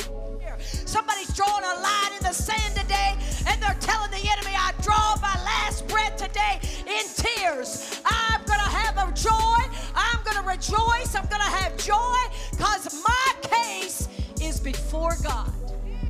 Somebody's 0.59 1.33
drawing 1.35 1.63
a 1.63 1.81
line 1.81 2.13
in 2.17 2.23
the 2.23 2.33
sand 2.33 2.75
today, 2.75 3.15
and 3.47 3.61
they're 3.61 3.77
telling 3.79 4.11
the 4.11 4.17
enemy, 4.17 4.55
I 4.55 4.73
draw 4.81 5.15
my 5.21 5.35
last 5.43 5.87
breath 5.87 6.17
today 6.17 6.59
in 6.87 7.05
tears. 7.15 8.01
I'm 8.05 8.43
going 8.45 8.59
to 8.59 8.69
have 8.69 8.97
a 8.97 9.11
joy. 9.13 9.77
I'm 9.95 10.23
going 10.23 10.37
to 10.37 10.43
rejoice. 10.43 11.15
I'm 11.15 11.27
going 11.27 11.41
to 11.41 11.55
have 11.57 11.77
joy 11.77 12.17
because 12.51 13.03
my 13.07 13.33
case 13.43 14.07
is 14.41 14.59
before 14.59 15.15
God. 15.23 15.51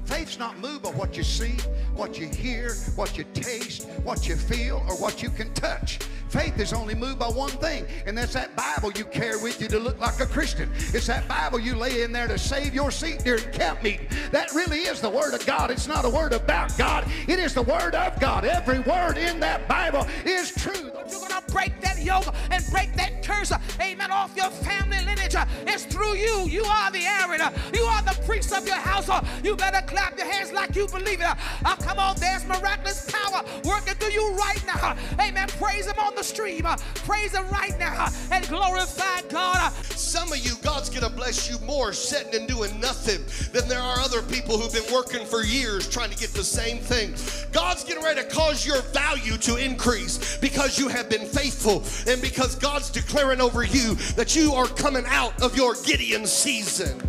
Faith's 0.05 0.39
not 0.39 0.57
moved 0.57 0.83
by 0.83 0.89
what 0.91 1.15
you 1.15 1.23
see, 1.23 1.57
what 1.93 2.17
you 2.17 2.27
hear, 2.27 2.73
what 2.95 3.17
you 3.17 3.25
taste, 3.33 3.87
what 4.03 4.27
you 4.27 4.35
feel, 4.35 4.83
or 4.87 4.95
what 4.95 5.21
you 5.21 5.29
can 5.29 5.53
touch. 5.53 5.99
Faith 6.29 6.59
is 6.59 6.73
only 6.73 6.93
moved 6.93 7.19
by 7.19 7.27
one 7.27 7.49
thing, 7.49 7.85
and 8.05 8.17
that's 8.17 8.33
that 8.33 8.55
Bible 8.55 8.91
you 8.91 9.05
carry 9.05 9.41
with 9.41 9.59
you 9.59 9.67
to 9.67 9.79
look 9.79 9.99
like 9.99 10.19
a 10.19 10.25
Christian. 10.25 10.71
It's 10.93 11.07
that 11.07 11.27
Bible 11.27 11.59
you 11.59 11.75
lay 11.75 12.03
in 12.03 12.11
there 12.11 12.27
to 12.27 12.37
save 12.37 12.73
your 12.73 12.91
seat 12.91 13.23
during 13.23 13.43
camp 13.51 13.81
meeting. 13.81 14.07
That 14.31 14.51
really 14.53 14.81
is 14.81 15.01
the 15.01 15.09
Word 15.09 15.33
of 15.33 15.43
God. 15.45 15.71
It's 15.71 15.87
not 15.87 16.05
a 16.05 16.09
word 16.09 16.33
about 16.33 16.77
God, 16.77 17.05
it 17.27 17.39
is 17.39 17.53
the 17.53 17.63
Word 17.63 17.95
of 17.95 18.19
God. 18.19 18.45
Every 18.45 18.79
word 18.79 19.17
in 19.17 19.39
that 19.39 19.67
Bible 19.67 20.07
is 20.23 20.51
true. 20.51 20.91
You're 21.09 21.19
going 21.19 21.31
to 21.31 21.43
break 21.51 21.81
that 21.81 21.88
yoke 21.99 22.33
and 22.51 22.63
break 22.71 22.93
that 22.95 23.23
curse, 23.23 23.51
amen, 23.79 24.11
off 24.11 24.35
your 24.35 24.49
family 24.49 24.97
lineage. 25.05 25.35
It's 25.67 25.85
through 25.85 26.15
you. 26.15 26.47
You 26.47 26.63
are 26.63 26.91
the 26.91 27.05
Aaron. 27.05 27.41
You 27.73 27.83
are 27.83 28.01
the 28.03 28.19
priest 28.25 28.53
of 28.53 28.65
your 28.65 28.77
household. 28.77 29.25
You 29.43 29.55
better 29.55 29.85
clap 29.85 30.17
your 30.17 30.27
hands 30.27 30.51
like 30.51 30.75
you 30.75 30.87
believe 30.87 31.21
it. 31.21 31.27
Oh, 31.65 31.75
come 31.81 31.99
on, 31.99 32.15
there's 32.19 32.45
miraculous 32.45 33.09
power 33.11 33.43
working 33.63 33.95
through 33.95 34.11
you 34.11 34.31
right 34.35 34.63
now. 34.65 34.95
Amen. 35.19 35.47
Praise 35.59 35.87
Him 35.87 35.99
on 35.99 36.15
the 36.15 36.23
stream. 36.23 36.65
Praise 37.05 37.33
Him 37.33 37.47
right 37.49 37.77
now 37.79 38.07
and 38.31 38.47
glorify 38.47 39.21
God. 39.29 39.71
some 39.83 40.31
of 40.31 40.39
you, 40.39 40.53
God's 40.63 40.89
going 40.89 41.03
to 41.03 41.09
bless 41.09 41.49
you 41.49 41.57
more 41.65 41.93
sitting 41.93 42.35
and 42.35 42.47
doing 42.47 42.79
nothing 42.79 43.23
than 43.53 43.67
there 43.69 43.81
are 43.81 43.99
other 43.99 44.21
people 44.23 44.57
who've 44.57 44.73
been 44.73 44.93
working 44.93 45.25
for 45.25 45.43
years 45.43 45.87
trying 45.87 46.09
to 46.09 46.17
get 46.17 46.29
the 46.33 46.43
same 46.43 46.77
thing. 46.77 47.13
God's 47.51 47.83
getting 47.83 48.03
ready 48.03 48.21
to 48.21 48.27
cause 48.27 48.65
your 48.65 48.81
value 48.93 49.37
to 49.37 49.57
increase 49.57 50.37
because 50.37 50.79
you 50.79 50.87
have 50.87 51.09
been 51.09 51.25
faithful 51.25 51.81
and 52.07 52.21
because 52.21 52.55
God's 52.55 52.89
declaring 52.89 53.41
over 53.41 53.63
you 53.63 53.95
that 54.15 54.35
you 54.35 54.53
are 54.53 54.67
coming 54.67 55.05
out 55.07 55.41
of 55.41 55.55
your 55.55 55.75
Gideon 55.85 56.25
season. 56.25 57.01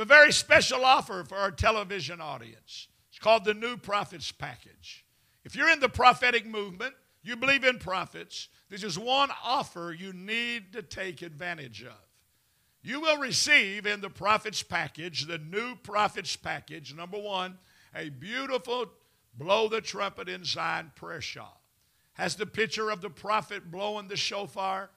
a 0.00 0.04
very 0.04 0.32
special 0.32 0.84
offer 0.84 1.24
for 1.24 1.36
our 1.36 1.50
television 1.50 2.20
audience. 2.22 2.79
It's 3.20 3.24
called 3.24 3.44
the 3.44 3.52
New 3.52 3.76
Prophets 3.76 4.32
Package. 4.32 5.04
If 5.44 5.54
you're 5.54 5.68
in 5.68 5.80
the 5.80 5.90
prophetic 5.90 6.46
movement, 6.46 6.94
you 7.22 7.36
believe 7.36 7.64
in 7.64 7.78
prophets, 7.78 8.48
this 8.70 8.82
is 8.82 8.98
one 8.98 9.28
offer 9.44 9.94
you 9.94 10.14
need 10.14 10.72
to 10.72 10.80
take 10.80 11.20
advantage 11.20 11.82
of. 11.82 11.98
You 12.82 13.02
will 13.02 13.18
receive 13.18 13.84
in 13.84 14.00
the 14.00 14.08
Prophets 14.08 14.62
Package, 14.62 15.26
the 15.26 15.36
New 15.36 15.76
Prophets 15.76 16.34
Package, 16.34 16.94
number 16.94 17.18
one, 17.18 17.58
a 17.94 18.08
beautiful 18.08 18.86
blow 19.36 19.68
the 19.68 19.82
trumpet 19.82 20.30
in 20.30 20.42
Zion 20.42 20.90
prayer 20.96 21.20
shawl. 21.20 21.60
Has 22.14 22.36
the 22.36 22.46
picture 22.46 22.88
of 22.88 23.02
the 23.02 23.10
prophet 23.10 23.70
blowing 23.70 24.08
the 24.08 24.16
shofar 24.16 24.88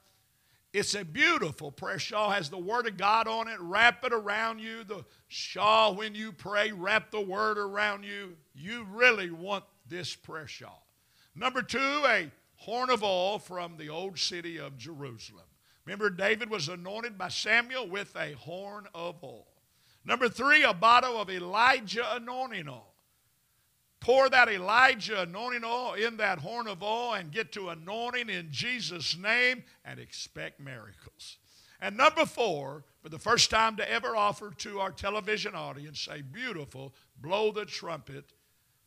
it's 0.73 0.95
a 0.95 1.05
beautiful 1.05 1.71
prayer 1.71 1.99
shawl, 1.99 2.31
has 2.31 2.49
the 2.49 2.57
Word 2.57 2.87
of 2.87 2.97
God 2.97 3.27
on 3.27 3.47
it. 3.47 3.59
Wrap 3.59 4.03
it 4.03 4.11
around 4.11 4.59
you. 4.59 4.83
The 4.83 5.05
shawl, 5.27 5.95
when 5.95 6.15
you 6.15 6.31
pray, 6.31 6.71
wrap 6.71 7.11
the 7.11 7.21
Word 7.21 7.59
around 7.59 8.03
you. 8.03 8.35
You 8.55 8.87
really 8.91 9.29
want 9.29 9.63
this 9.87 10.15
prayer 10.15 10.47
shawl. 10.47 10.87
Number 11.35 11.61
two, 11.61 12.03
a 12.07 12.31
horn 12.55 12.89
of 12.89 13.03
oil 13.03 13.37
from 13.37 13.77
the 13.77 13.89
old 13.89 14.17
city 14.17 14.57
of 14.57 14.77
Jerusalem. 14.77 15.45
Remember, 15.85 16.09
David 16.09 16.49
was 16.49 16.69
anointed 16.69 17.19
by 17.19 17.27
Samuel 17.27 17.87
with 17.87 18.15
a 18.15 18.33
horn 18.33 18.87
of 18.95 19.23
oil. 19.23 19.47
Number 20.03 20.27
three, 20.27 20.63
a 20.63 20.73
bottle 20.73 21.21
of 21.21 21.29
Elijah 21.29 22.15
anointing 22.15 22.67
oil 22.67 22.92
pour 24.03 24.29
that 24.29 24.49
Elijah 24.49 25.21
anointing 25.21 25.63
oil 25.63 25.93
in 25.93 26.17
that 26.17 26.37
horn 26.37 26.67
of 26.67 26.83
oil 26.83 27.13
and 27.13 27.31
get 27.31 27.53
to 27.53 27.69
anointing 27.69 28.29
in 28.29 28.49
Jesus' 28.51 29.17
name 29.17 29.63
and 29.85 29.97
expect 29.97 30.59
miracles. 30.59 31.37
And 31.79 31.95
number 31.95 32.25
four, 32.25 32.83
for 33.01 33.07
the 33.07 33.17
first 33.17 33.49
time 33.49 33.77
to 33.77 33.89
ever 33.89 34.13
offer 34.13 34.51
to 34.57 34.81
our 34.81 34.91
television 34.91 35.55
audience 35.55 36.09
a 36.11 36.21
beautiful 36.21 36.93
blow 37.21 37.53
the 37.53 37.63
trumpet 37.63 38.25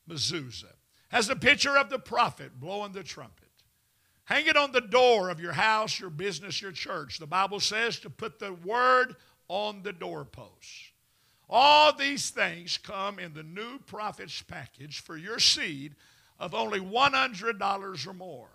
mezuzah. 0.06 0.66
Has 1.08 1.30
a 1.30 1.36
picture 1.36 1.78
of 1.78 1.88
the 1.88 1.98
prophet 1.98 2.60
blowing 2.60 2.92
the 2.92 3.02
trumpet. 3.02 3.48
Hang 4.24 4.46
it 4.46 4.56
on 4.58 4.72
the 4.72 4.82
door 4.82 5.30
of 5.30 5.40
your 5.40 5.52
house, 5.52 5.98
your 5.98 6.10
business, 6.10 6.60
your 6.60 6.72
church. 6.72 7.18
The 7.18 7.26
Bible 7.26 7.60
says 7.60 7.98
to 8.00 8.10
put 8.10 8.38
the 8.38 8.52
word 8.52 9.16
on 9.48 9.82
the 9.82 9.94
doorpost. 9.94 10.85
All 11.48 11.92
these 11.92 12.30
things 12.30 12.78
come 12.78 13.18
in 13.18 13.32
the 13.32 13.42
new 13.42 13.78
prophet's 13.86 14.42
package 14.42 15.00
for 15.00 15.16
your 15.16 15.38
seed 15.38 15.94
of 16.38 16.54
only 16.54 16.80
$100 16.80 18.06
or 18.06 18.12
more. 18.14 18.48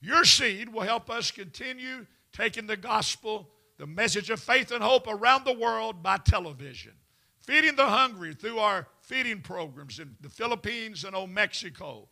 Your 0.00 0.24
seed 0.24 0.68
will 0.68 0.82
help 0.82 1.10
us 1.10 1.30
continue 1.30 2.06
taking 2.32 2.66
the 2.66 2.76
gospel, 2.76 3.48
the 3.78 3.86
message 3.86 4.30
of 4.30 4.40
faith 4.40 4.70
and 4.70 4.82
hope 4.82 5.06
around 5.08 5.44
the 5.44 5.58
world 5.58 6.02
by 6.02 6.18
television, 6.18 6.92
feeding 7.40 7.74
the 7.74 7.86
hungry 7.86 8.34
through 8.34 8.58
our 8.58 8.86
feeding 9.00 9.40
programs 9.40 9.98
in 9.98 10.14
the 10.20 10.28
Philippines 10.28 11.04
and 11.04 11.16
old 11.16 11.30
Mexico, 11.30 12.08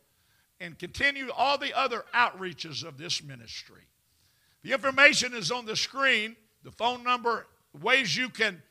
and 0.59 0.77
continue 0.77 1.29
all 1.31 1.57
the 1.57 1.77
other 1.77 2.03
outreaches 2.13 2.83
of 2.83 2.97
this 2.97 3.23
ministry. 3.23 3.83
The 4.63 4.73
information 4.73 5.33
is 5.33 5.51
on 5.51 5.65
the 5.65 5.75
screen, 5.75 6.35
the 6.63 6.71
phone 6.71 7.03
number, 7.03 7.47
ways 7.81 8.15
you 8.15 8.29
can 8.29 8.61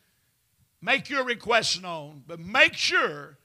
make 0.82 1.08
your 1.08 1.24
request 1.24 1.80
known, 1.80 2.24
but 2.26 2.40
make 2.40 2.74
sure 2.74 3.38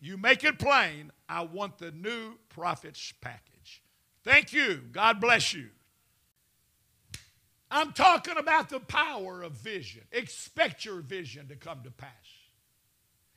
you 0.00 0.16
make 0.16 0.44
it 0.44 0.58
plain. 0.58 1.12
I 1.28 1.42
want 1.42 1.78
the 1.78 1.92
new 1.92 2.34
prophet's 2.48 3.12
package. 3.20 3.82
Thank 4.24 4.52
you. 4.52 4.82
God 4.92 5.20
bless 5.20 5.54
you. 5.54 5.68
I'm 7.70 7.92
talking 7.92 8.36
about 8.36 8.68
the 8.68 8.80
power 8.80 9.42
of 9.42 9.52
vision. 9.52 10.02
Expect 10.10 10.84
your 10.84 11.00
vision 11.00 11.48
to 11.48 11.56
come 11.56 11.82
to 11.84 11.90
pass. 11.90 12.10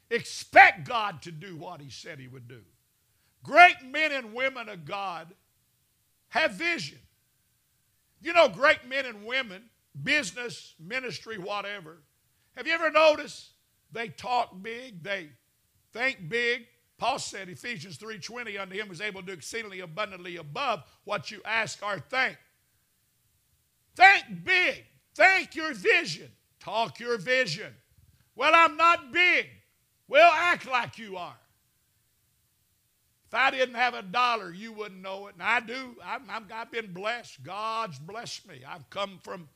Expect 0.09 0.87
God 0.87 1.21
to 1.21 1.31
do 1.31 1.55
what 1.55 1.81
He 1.81 1.89
said 1.89 2.19
He 2.19 2.27
would 2.27 2.47
do. 2.47 2.61
Great 3.43 3.83
men 3.85 4.11
and 4.11 4.33
women 4.33 4.69
of 4.69 4.85
God 4.85 5.33
have 6.29 6.53
vision. 6.53 6.97
You 8.21 8.33
know, 8.33 8.47
great 8.47 8.87
men 8.87 9.05
and 9.05 9.25
women, 9.25 9.63
business, 10.01 10.73
ministry, 10.79 11.37
whatever, 11.37 11.97
have 12.55 12.67
you 12.67 12.73
ever 12.73 12.91
noticed 12.91 13.51
they 13.91 14.09
talk 14.09 14.51
big, 14.61 15.03
they 15.03 15.29
think 15.91 16.29
big? 16.29 16.67
Paul 16.97 17.19
said, 17.19 17.49
Ephesians 17.49 17.97
3.20, 17.97 18.61
unto 18.61 18.75
him 18.75 18.87
was 18.87 19.01
able 19.01 19.21
to 19.21 19.27
do 19.27 19.33
exceedingly 19.33 19.81
abundantly 19.81 20.37
above 20.37 20.83
what 21.03 21.31
you 21.31 21.41
ask 21.43 21.83
or 21.83 21.99
think. 21.99 22.37
Think 23.95 24.43
big. 24.43 24.85
Think 25.15 25.55
your 25.55 25.73
vision. 25.73 26.31
Talk 26.59 26.99
your 26.99 27.17
vision. 27.17 27.73
Well, 28.35 28.51
I'm 28.53 28.77
not 28.77 29.11
big. 29.11 29.47
Well, 30.07 30.31
act 30.33 30.65
like 30.65 30.97
you 30.97 31.17
are. 31.17 31.35
If 33.27 33.33
I 33.33 33.51
didn't 33.51 33.75
have 33.75 33.95
a 33.95 34.03
dollar, 34.03 34.53
you 34.53 34.71
wouldn't 34.71 35.01
know 35.01 35.27
it. 35.27 35.33
And 35.33 35.43
I 35.43 35.59
do. 35.59 35.95
i 36.05 36.19
have 36.49 36.71
been 36.71 36.93
blessed. 36.93 37.43
God's 37.43 37.97
blessed 37.99 38.47
me. 38.47 38.61
I've 38.67 38.87
come 38.89 39.19
from 39.23 39.49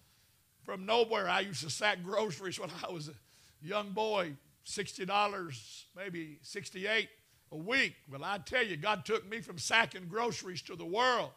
from 0.68 0.86
nowhere. 0.86 1.30
I 1.30 1.40
used 1.40 1.64
to 1.64 1.70
sack 1.70 2.04
groceries 2.04 2.60
when 2.60 2.70
I 2.88 2.92
was 2.92 3.08
a 3.08 3.14
young 3.62 3.92
boy, 3.92 4.34
$60, 4.66 5.84
maybe 5.96 6.40
68 6.42 7.08
a 7.54 7.58
week. 7.58 7.96
Well, 8.12 8.24
I 8.24 8.38
tell 8.40 8.64
you, 8.64 8.76
God 8.76 9.06
took 9.06 9.28
me 9.28 9.40
from 9.40 9.58
sacking 9.58 10.08
groceries 10.10 10.62
to 10.64 10.76
the 10.76 10.86
world. 10.86 11.30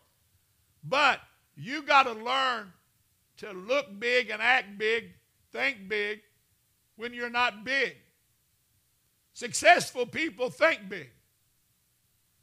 But 0.82 1.20
you 1.54 1.82
got 1.82 2.02
to 2.04 2.12
learn 2.12 2.72
to 3.36 3.52
look 3.52 3.86
big 4.00 4.30
and 4.30 4.42
act 4.42 4.76
big, 4.76 5.10
think 5.52 5.88
big 5.88 6.22
when 6.96 7.14
you're 7.14 7.30
not 7.30 7.64
big. 7.64 7.96
Successful 9.32 10.06
people 10.06 10.50
think 10.50 10.88
big. 10.88 11.08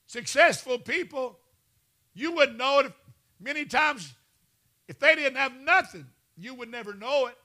Successful 0.05 0.79
people, 0.79 1.37
you 2.13 2.31
wouldn't 2.31 2.57
know 2.57 2.79
it 2.79 2.85
if, 2.85 2.93
many 3.41 3.65
times 3.65 4.13
if 4.87 4.97
they 4.99 5.15
didn't 5.15 5.37
have 5.37 5.53
nothing 5.53 6.05
you 6.37 6.53
would 6.53 6.69
never 6.69 6.93
know 6.93 7.27
it. 7.27 7.37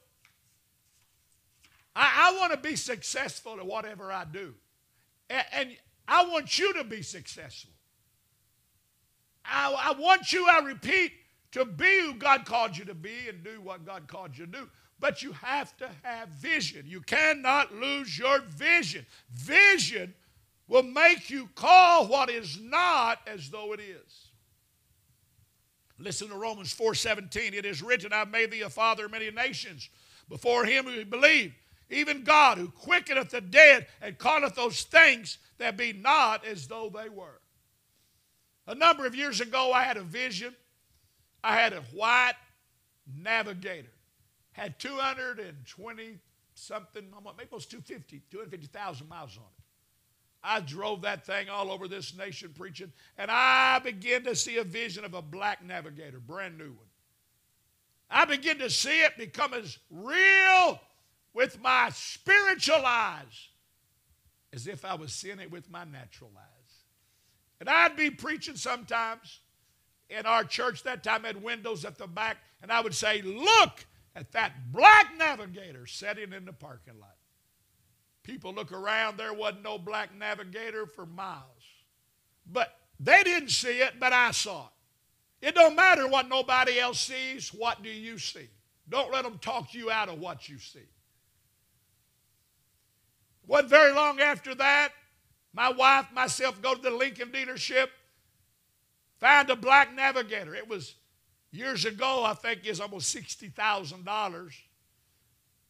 I, 1.94 2.30
I 2.30 2.38
want 2.38 2.52
to 2.52 2.58
be 2.58 2.76
successful 2.76 3.58
at 3.58 3.66
whatever 3.66 4.10
I 4.10 4.24
do. 4.24 4.54
And, 5.28 5.44
and 5.52 5.76
I 6.06 6.26
want 6.26 6.58
you 6.58 6.72
to 6.74 6.84
be 6.84 7.02
successful. 7.02 7.72
I, 9.44 9.92
I 9.94 9.98
want 9.98 10.32
you, 10.32 10.46
I 10.48 10.60
repeat, 10.60 11.12
to 11.52 11.64
be 11.64 12.00
who 12.00 12.14
God 12.14 12.44
called 12.44 12.76
you 12.76 12.84
to 12.86 12.94
be 12.94 13.28
and 13.28 13.44
do 13.44 13.60
what 13.60 13.84
God 13.84 14.06
called 14.08 14.36
you 14.36 14.46
to 14.46 14.52
do. 14.52 14.68
But 14.98 15.22
you 15.22 15.32
have 15.32 15.76
to 15.78 15.90
have 16.02 16.28
vision. 16.28 16.84
You 16.86 17.00
cannot 17.00 17.74
lose 17.74 18.16
your 18.16 18.40
vision. 18.40 19.04
Vision 19.30 20.14
will 20.68 20.84
make 20.84 21.28
you 21.28 21.48
call 21.54 22.06
what 22.06 22.30
is 22.30 22.58
not 22.60 23.18
as 23.26 23.50
though 23.50 23.72
it 23.72 23.80
is. 23.80 24.31
Listen 26.02 26.28
to 26.28 26.34
Romans 26.34 26.74
4:17. 26.74 27.54
It 27.54 27.64
is 27.64 27.82
written, 27.82 28.12
I've 28.12 28.30
made 28.30 28.50
thee 28.50 28.62
a 28.62 28.70
father 28.70 29.06
of 29.06 29.12
many 29.12 29.30
nations 29.30 29.88
before 30.28 30.64
him 30.64 30.86
who 30.86 31.04
believe, 31.04 31.54
even 31.90 32.24
God 32.24 32.58
who 32.58 32.68
quickeneth 32.68 33.30
the 33.30 33.40
dead 33.40 33.86
and 34.00 34.18
calleth 34.18 34.56
those 34.56 34.82
things 34.82 35.38
that 35.58 35.76
be 35.76 35.92
not 35.92 36.44
as 36.44 36.66
though 36.66 36.90
they 36.90 37.08
were. 37.08 37.40
A 38.66 38.74
number 38.74 39.06
of 39.06 39.14
years 39.14 39.40
ago, 39.40 39.72
I 39.72 39.84
had 39.84 39.96
a 39.96 40.02
vision. 40.02 40.56
I 41.44 41.56
had 41.56 41.72
a 41.72 41.82
white 41.92 42.34
navigator. 43.06 43.92
Had 44.52 44.78
220 44.78 46.18
something, 46.54 47.10
maybe 47.36 47.44
it 47.44 47.52
was 47.52 47.66
250, 47.66 48.22
250,000 48.30 49.08
miles 49.08 49.36
on 49.36 49.44
it. 49.44 49.61
I 50.44 50.60
drove 50.60 51.02
that 51.02 51.24
thing 51.24 51.48
all 51.48 51.70
over 51.70 51.86
this 51.86 52.16
nation 52.16 52.52
preaching, 52.54 52.92
and 53.16 53.30
I 53.30 53.78
began 53.78 54.24
to 54.24 54.34
see 54.34 54.56
a 54.56 54.64
vision 54.64 55.04
of 55.04 55.14
a 55.14 55.22
black 55.22 55.64
navigator, 55.64 56.18
brand 56.18 56.58
new 56.58 56.72
one. 56.72 56.88
I 58.10 58.24
began 58.24 58.58
to 58.58 58.68
see 58.68 59.02
it 59.02 59.16
become 59.16 59.54
as 59.54 59.78
real 59.90 60.80
with 61.32 61.60
my 61.60 61.90
spiritual 61.94 62.84
eyes 62.84 63.48
as 64.52 64.66
if 64.66 64.84
I 64.84 64.94
was 64.94 65.12
seeing 65.12 65.38
it 65.38 65.50
with 65.50 65.70
my 65.70 65.84
natural 65.84 66.32
eyes. 66.36 66.74
And 67.60 67.68
I'd 67.68 67.96
be 67.96 68.10
preaching 68.10 68.56
sometimes 68.56 69.40
in 70.10 70.26
our 70.26 70.44
church 70.44 70.82
that 70.82 71.02
time 71.02 71.24
had 71.24 71.42
windows 71.42 71.84
at 71.84 71.96
the 71.96 72.06
back, 72.06 72.38
and 72.60 72.70
I 72.70 72.80
would 72.80 72.94
say, 72.94 73.22
Look 73.22 73.86
at 74.14 74.32
that 74.32 74.72
black 74.72 75.16
navigator 75.16 75.86
sitting 75.86 76.32
in 76.32 76.44
the 76.44 76.52
parking 76.52 76.98
lot. 77.00 77.16
People 78.22 78.54
look 78.54 78.72
around, 78.72 79.16
there 79.16 79.32
wasn't 79.32 79.64
no 79.64 79.78
black 79.78 80.14
navigator 80.14 80.86
for 80.86 81.06
miles. 81.06 81.42
But 82.50 82.76
they 83.00 83.22
didn't 83.24 83.50
see 83.50 83.80
it, 83.80 83.94
but 83.98 84.12
I 84.12 84.30
saw 84.30 84.66
it. 84.66 85.48
It 85.48 85.54
don't 85.56 85.74
matter 85.74 86.06
what 86.06 86.28
nobody 86.28 86.78
else 86.78 87.00
sees, 87.00 87.52
what 87.52 87.82
do 87.82 87.88
you 87.88 88.18
see? 88.18 88.48
Don't 88.88 89.12
let 89.12 89.24
them 89.24 89.38
talk 89.38 89.74
you 89.74 89.90
out 89.90 90.08
of 90.08 90.20
what 90.20 90.48
you 90.48 90.58
see. 90.58 90.88
Wasn't 93.46 93.70
very 93.70 93.92
long 93.92 94.20
after 94.20 94.54
that, 94.54 94.92
my 95.52 95.70
wife, 95.70 96.06
myself, 96.14 96.62
go 96.62 96.74
to 96.74 96.80
the 96.80 96.90
Lincoln 96.90 97.30
dealership, 97.30 97.88
found 99.18 99.50
a 99.50 99.56
black 99.56 99.94
navigator. 99.94 100.54
It 100.54 100.68
was 100.68 100.94
years 101.50 101.84
ago, 101.84 102.24
I 102.24 102.34
think 102.34 102.60
it's 102.64 102.80
almost 102.80 103.14
$60,000. 103.14 104.52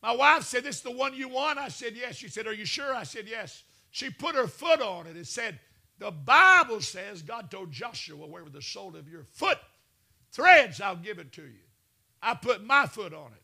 My 0.02 0.14
wife 0.14 0.42
said, 0.42 0.64
This 0.64 0.76
is 0.76 0.82
the 0.82 0.90
one 0.90 1.14
you 1.14 1.28
want? 1.28 1.58
I 1.58 1.68
said, 1.68 1.94
Yes. 1.94 2.16
She 2.16 2.28
said, 2.28 2.46
Are 2.46 2.52
you 2.52 2.64
sure? 2.64 2.94
I 2.94 3.04
said, 3.04 3.26
Yes. 3.28 3.62
She 3.90 4.10
put 4.10 4.34
her 4.34 4.46
foot 4.46 4.80
on 4.80 5.06
it 5.06 5.16
and 5.16 5.26
said, 5.26 5.60
The 5.98 6.10
Bible 6.10 6.80
says, 6.80 7.22
God 7.22 7.50
told 7.50 7.70
Joshua, 7.70 8.26
wherever 8.26 8.50
the 8.50 8.62
sole 8.62 8.96
of 8.96 9.08
your 9.08 9.24
foot 9.30 9.58
threads, 10.32 10.80
I'll 10.80 10.96
give 10.96 11.18
it 11.18 11.32
to 11.34 11.42
you. 11.42 11.60
I 12.20 12.34
put 12.34 12.64
my 12.64 12.86
foot 12.86 13.12
on 13.12 13.32
it. 13.32 13.42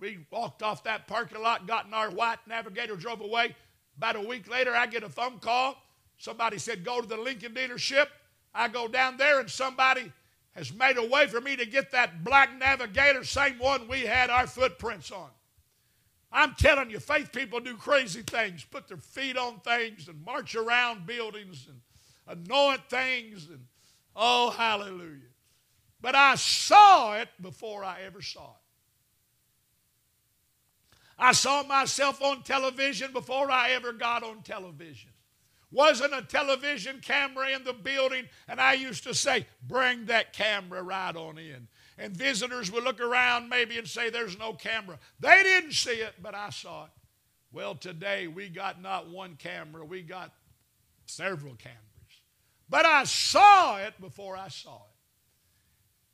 We 0.00 0.18
walked 0.30 0.62
off 0.62 0.84
that 0.84 1.06
parking 1.06 1.40
lot, 1.40 1.66
got 1.66 1.86
in 1.86 1.94
our 1.94 2.10
white 2.10 2.38
navigator, 2.46 2.96
drove 2.96 3.20
away. 3.20 3.54
About 3.96 4.16
a 4.16 4.20
week 4.20 4.50
later, 4.50 4.74
I 4.74 4.86
get 4.86 5.02
a 5.02 5.08
phone 5.08 5.38
call. 5.38 5.76
Somebody 6.16 6.58
said, 6.58 6.84
Go 6.84 7.00
to 7.00 7.06
the 7.06 7.16
Lincoln 7.16 7.52
dealership. 7.52 8.06
I 8.54 8.68
go 8.68 8.88
down 8.88 9.16
there, 9.16 9.40
and 9.40 9.50
somebody 9.50 10.12
has 10.52 10.72
made 10.72 10.96
a 10.98 11.06
way 11.06 11.26
for 11.26 11.40
me 11.40 11.56
to 11.56 11.64
get 11.66 11.90
that 11.92 12.24
black 12.24 12.56
navigator, 12.58 13.24
same 13.24 13.58
one 13.58 13.88
we 13.88 14.00
had 14.00 14.30
our 14.30 14.46
footprints 14.46 15.10
on. 15.10 15.30
I'm 16.32 16.54
telling 16.54 16.90
you, 16.90 16.98
faith 16.98 17.30
people 17.30 17.60
do 17.60 17.76
crazy 17.76 18.22
things, 18.22 18.64
put 18.64 18.88
their 18.88 18.96
feet 18.96 19.36
on 19.36 19.60
things 19.60 20.08
and 20.08 20.24
march 20.24 20.54
around 20.54 21.06
buildings 21.06 21.68
and 21.68 21.80
anoint 22.26 22.88
things 22.88 23.48
and 23.48 23.60
oh, 24.16 24.50
hallelujah. 24.50 25.28
But 26.00 26.14
I 26.14 26.34
saw 26.36 27.16
it 27.16 27.28
before 27.40 27.84
I 27.84 28.00
ever 28.06 28.22
saw 28.22 28.50
it. 28.50 28.62
I 31.18 31.32
saw 31.32 31.62
myself 31.62 32.22
on 32.22 32.42
television 32.42 33.12
before 33.12 33.50
I 33.50 33.70
ever 33.72 33.92
got 33.92 34.24
on 34.24 34.42
television. 34.42 35.10
Wasn't 35.70 36.12
a 36.12 36.22
television 36.22 37.00
camera 37.00 37.50
in 37.50 37.64
the 37.64 37.72
building, 37.72 38.24
and 38.48 38.60
I 38.60 38.74
used 38.74 39.04
to 39.04 39.14
say, 39.14 39.46
Bring 39.66 40.06
that 40.06 40.32
camera 40.32 40.82
right 40.82 41.14
on 41.14 41.38
in 41.38 41.68
and 41.98 42.16
visitors 42.16 42.70
would 42.70 42.84
look 42.84 43.00
around 43.00 43.48
maybe 43.48 43.78
and 43.78 43.86
say, 43.86 44.10
There's 44.10 44.38
no 44.38 44.52
camera. 44.52 44.98
They 45.20 45.42
didn't 45.42 45.72
see 45.72 46.00
it, 46.00 46.14
but 46.22 46.34
I 46.34 46.50
saw 46.50 46.84
it. 46.84 46.90
Well, 47.52 47.74
today 47.74 48.28
we 48.28 48.48
got 48.48 48.80
not 48.80 49.08
one 49.08 49.36
camera, 49.36 49.84
we 49.84 50.02
got 50.02 50.32
several 51.06 51.54
cameras. 51.54 51.78
But 52.68 52.86
I 52.86 53.04
saw 53.04 53.76
it 53.78 54.00
before 54.00 54.36
I 54.36 54.48
saw 54.48 54.76
it. 54.76 54.92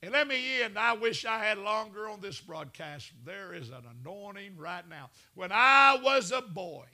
And 0.02 0.12
let 0.12 0.28
me 0.28 0.62
end. 0.62 0.78
I 0.78 0.92
wish 0.92 1.24
I 1.24 1.44
had 1.44 1.58
longer 1.58 2.08
on 2.08 2.20
this 2.20 2.40
broadcast. 2.40 3.10
There 3.24 3.52
is 3.52 3.70
an 3.70 3.82
anointing 4.00 4.56
right 4.56 4.88
now. 4.88 5.10
When 5.34 5.50
I 5.52 5.98
was 6.02 6.30
a 6.30 6.40
boy, 6.40 6.84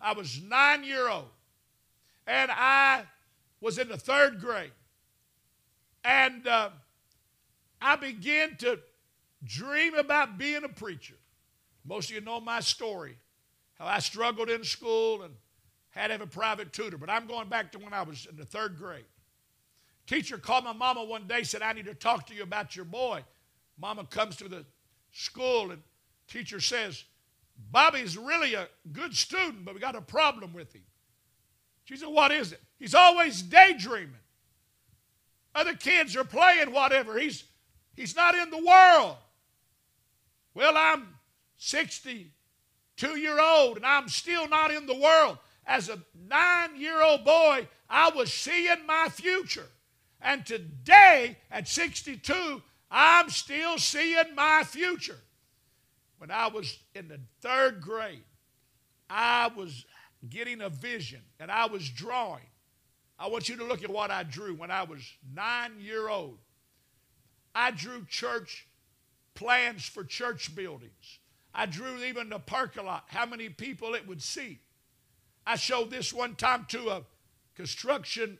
I 0.00 0.12
was 0.12 0.40
nine 0.42 0.84
year 0.84 1.08
old, 1.08 1.28
and 2.26 2.50
I 2.50 3.04
was 3.60 3.78
in 3.78 3.88
the 3.88 3.98
third 3.98 4.40
grade. 4.40 4.72
And 6.04 6.46
uh, 6.46 6.70
I 7.80 7.96
began 7.96 8.56
to 8.56 8.78
dream 9.44 9.94
about 9.94 10.38
being 10.38 10.64
a 10.64 10.68
preacher. 10.68 11.14
Most 11.84 12.10
of 12.10 12.14
you 12.16 12.20
know 12.20 12.40
my 12.40 12.60
story, 12.60 13.16
how 13.78 13.86
I 13.86 14.00
struggled 14.00 14.50
in 14.50 14.64
school 14.64 15.22
and 15.22 15.34
had 15.90 16.08
to 16.08 16.12
have 16.14 16.20
a 16.20 16.26
private 16.26 16.72
tutor. 16.72 16.98
But 16.98 17.10
I'm 17.10 17.26
going 17.26 17.48
back 17.48 17.72
to 17.72 17.78
when 17.78 17.92
I 17.92 18.02
was 18.02 18.26
in 18.28 18.36
the 18.36 18.44
third 18.44 18.78
grade. 18.78 19.04
Teacher 20.06 20.38
called 20.38 20.64
my 20.64 20.72
mama 20.72 21.04
one 21.04 21.26
day, 21.26 21.42
said, 21.42 21.62
I 21.62 21.72
need 21.72 21.86
to 21.86 21.94
talk 21.94 22.26
to 22.28 22.34
you 22.34 22.42
about 22.42 22.74
your 22.74 22.84
boy. 22.84 23.22
Mama 23.80 24.04
comes 24.04 24.36
to 24.36 24.48
the 24.48 24.64
school 25.12 25.70
and 25.70 25.82
teacher 26.26 26.60
says, 26.60 27.04
Bobby's 27.70 28.16
really 28.16 28.54
a 28.54 28.68
good 28.92 29.14
student, 29.14 29.64
but 29.64 29.74
we 29.74 29.80
got 29.80 29.96
a 29.96 30.00
problem 30.00 30.52
with 30.52 30.72
him. 30.72 30.82
She 31.84 31.96
said, 31.96 32.08
What 32.08 32.30
is 32.30 32.52
it? 32.52 32.60
He's 32.78 32.94
always 32.94 33.42
daydreaming. 33.42 34.14
Other 35.54 35.74
kids 35.74 36.16
are 36.16 36.24
playing 36.24 36.72
whatever. 36.72 37.18
He's 37.18 37.44
He's 37.98 38.14
not 38.14 38.36
in 38.36 38.48
the 38.50 38.64
world. 38.64 39.16
Well, 40.54 40.74
I'm 40.76 41.08
62 41.56 43.18
year 43.18 43.40
old 43.40 43.76
and 43.76 43.84
I'm 43.84 44.08
still 44.08 44.48
not 44.48 44.70
in 44.70 44.86
the 44.86 44.94
world. 44.94 45.38
As 45.66 45.88
a 45.88 45.98
nine 46.28 46.76
year 46.76 47.02
old 47.02 47.24
boy, 47.24 47.66
I 47.90 48.10
was 48.10 48.32
seeing 48.32 48.86
my 48.86 49.08
future. 49.10 49.66
And 50.20 50.46
today, 50.46 51.38
at 51.50 51.66
62, 51.66 52.62
I'm 52.88 53.30
still 53.30 53.78
seeing 53.78 54.32
my 54.36 54.62
future. 54.64 55.18
When 56.18 56.30
I 56.30 56.46
was 56.46 56.78
in 56.94 57.08
the 57.08 57.18
third 57.40 57.80
grade, 57.80 58.22
I 59.10 59.50
was 59.56 59.84
getting 60.30 60.60
a 60.60 60.68
vision 60.68 61.22
and 61.40 61.50
I 61.50 61.66
was 61.66 61.88
drawing. 61.88 62.46
I 63.18 63.26
want 63.26 63.48
you 63.48 63.56
to 63.56 63.64
look 63.64 63.82
at 63.82 63.90
what 63.90 64.12
I 64.12 64.22
drew 64.22 64.54
when 64.54 64.70
I 64.70 64.84
was 64.84 65.00
nine 65.34 65.72
year 65.80 66.08
old. 66.08 66.38
I 67.58 67.72
drew 67.72 68.04
church 68.04 68.68
plans 69.34 69.84
for 69.84 70.04
church 70.04 70.54
buildings. 70.54 71.18
I 71.52 71.66
drew 71.66 71.98
even 72.04 72.28
the 72.28 72.38
parking 72.38 72.86
lot, 72.86 73.06
how 73.08 73.26
many 73.26 73.48
people 73.48 73.94
it 73.94 74.06
would 74.06 74.22
seat. 74.22 74.60
I 75.44 75.56
showed 75.56 75.90
this 75.90 76.12
one 76.12 76.36
time 76.36 76.66
to 76.68 76.90
a 76.90 77.02
construction, 77.56 78.38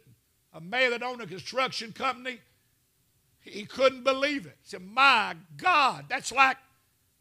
a 0.55 0.61
man 0.61 0.93
that 0.93 1.03
owned 1.03 1.21
a 1.21 1.27
construction 1.27 1.93
company. 1.93 2.39
He 3.41 3.65
couldn't 3.65 4.05
believe 4.05 4.47
it. 4.47 4.57
He 4.63 4.69
said, 4.69 4.87
My 4.87 5.35
God, 5.57 6.05
that's 6.09 6.31
like, 6.31 6.59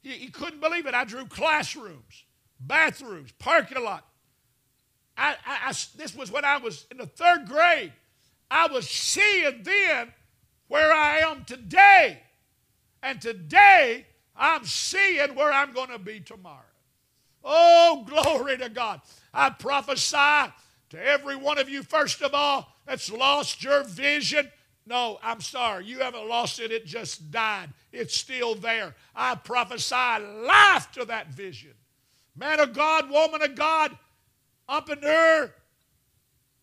he, 0.03 0.11
he 0.11 0.27
couldn't 0.27 0.61
believe 0.61 0.85
it. 0.85 0.93
I 0.93 1.03
drew 1.03 1.25
classrooms, 1.25 2.25
bathrooms, 2.59 3.31
parking 3.39 3.83
lot. 3.83 4.05
I, 5.17 5.31
I, 5.47 5.69
I, 5.69 5.73
this 5.95 6.15
was 6.15 6.31
when 6.31 6.45
I 6.45 6.57
was 6.57 6.85
in 6.91 6.97
the 6.97 7.07
third 7.07 7.47
grade. 7.47 7.91
I 8.51 8.67
was 8.67 8.87
seeing 8.87 9.63
then 9.63 10.13
where 10.67 10.91
I 10.91 11.19
am 11.19 11.45
today. 11.45 12.19
And 13.01 13.21
today, 13.21 14.05
I'm 14.35 14.65
seeing 14.65 15.35
where 15.35 15.51
I'm 15.51 15.71
going 15.71 15.89
to 15.89 15.99
be 15.99 16.19
tomorrow. 16.19 16.61
Oh, 17.43 18.05
glory 18.07 18.57
to 18.57 18.69
God. 18.69 19.01
I 19.33 19.49
prophesy 19.49 20.51
to 20.89 21.03
every 21.03 21.35
one 21.35 21.57
of 21.57 21.69
you, 21.69 21.83
first 21.83 22.21
of 22.21 22.33
all, 22.33 22.73
that's 22.85 23.11
lost 23.11 23.63
your 23.63 23.83
vision. 23.83 24.51
No, 24.85 25.19
I'm 25.21 25.41
sorry. 25.41 25.85
You 25.85 25.99
haven't 25.99 26.27
lost 26.27 26.59
it. 26.59 26.71
It 26.71 26.85
just 26.85 27.31
died. 27.31 27.69
It's 27.91 28.15
still 28.15 28.55
there. 28.55 28.95
I 29.15 29.35
prophesy 29.35 29.95
life 29.95 30.91
to 30.93 31.05
that 31.05 31.27
vision. 31.29 31.73
Man 32.35 32.59
of 32.59 32.73
God, 32.73 33.09
woman 33.09 33.41
of 33.41 33.55
God, 33.55 33.97
there, 35.01 35.53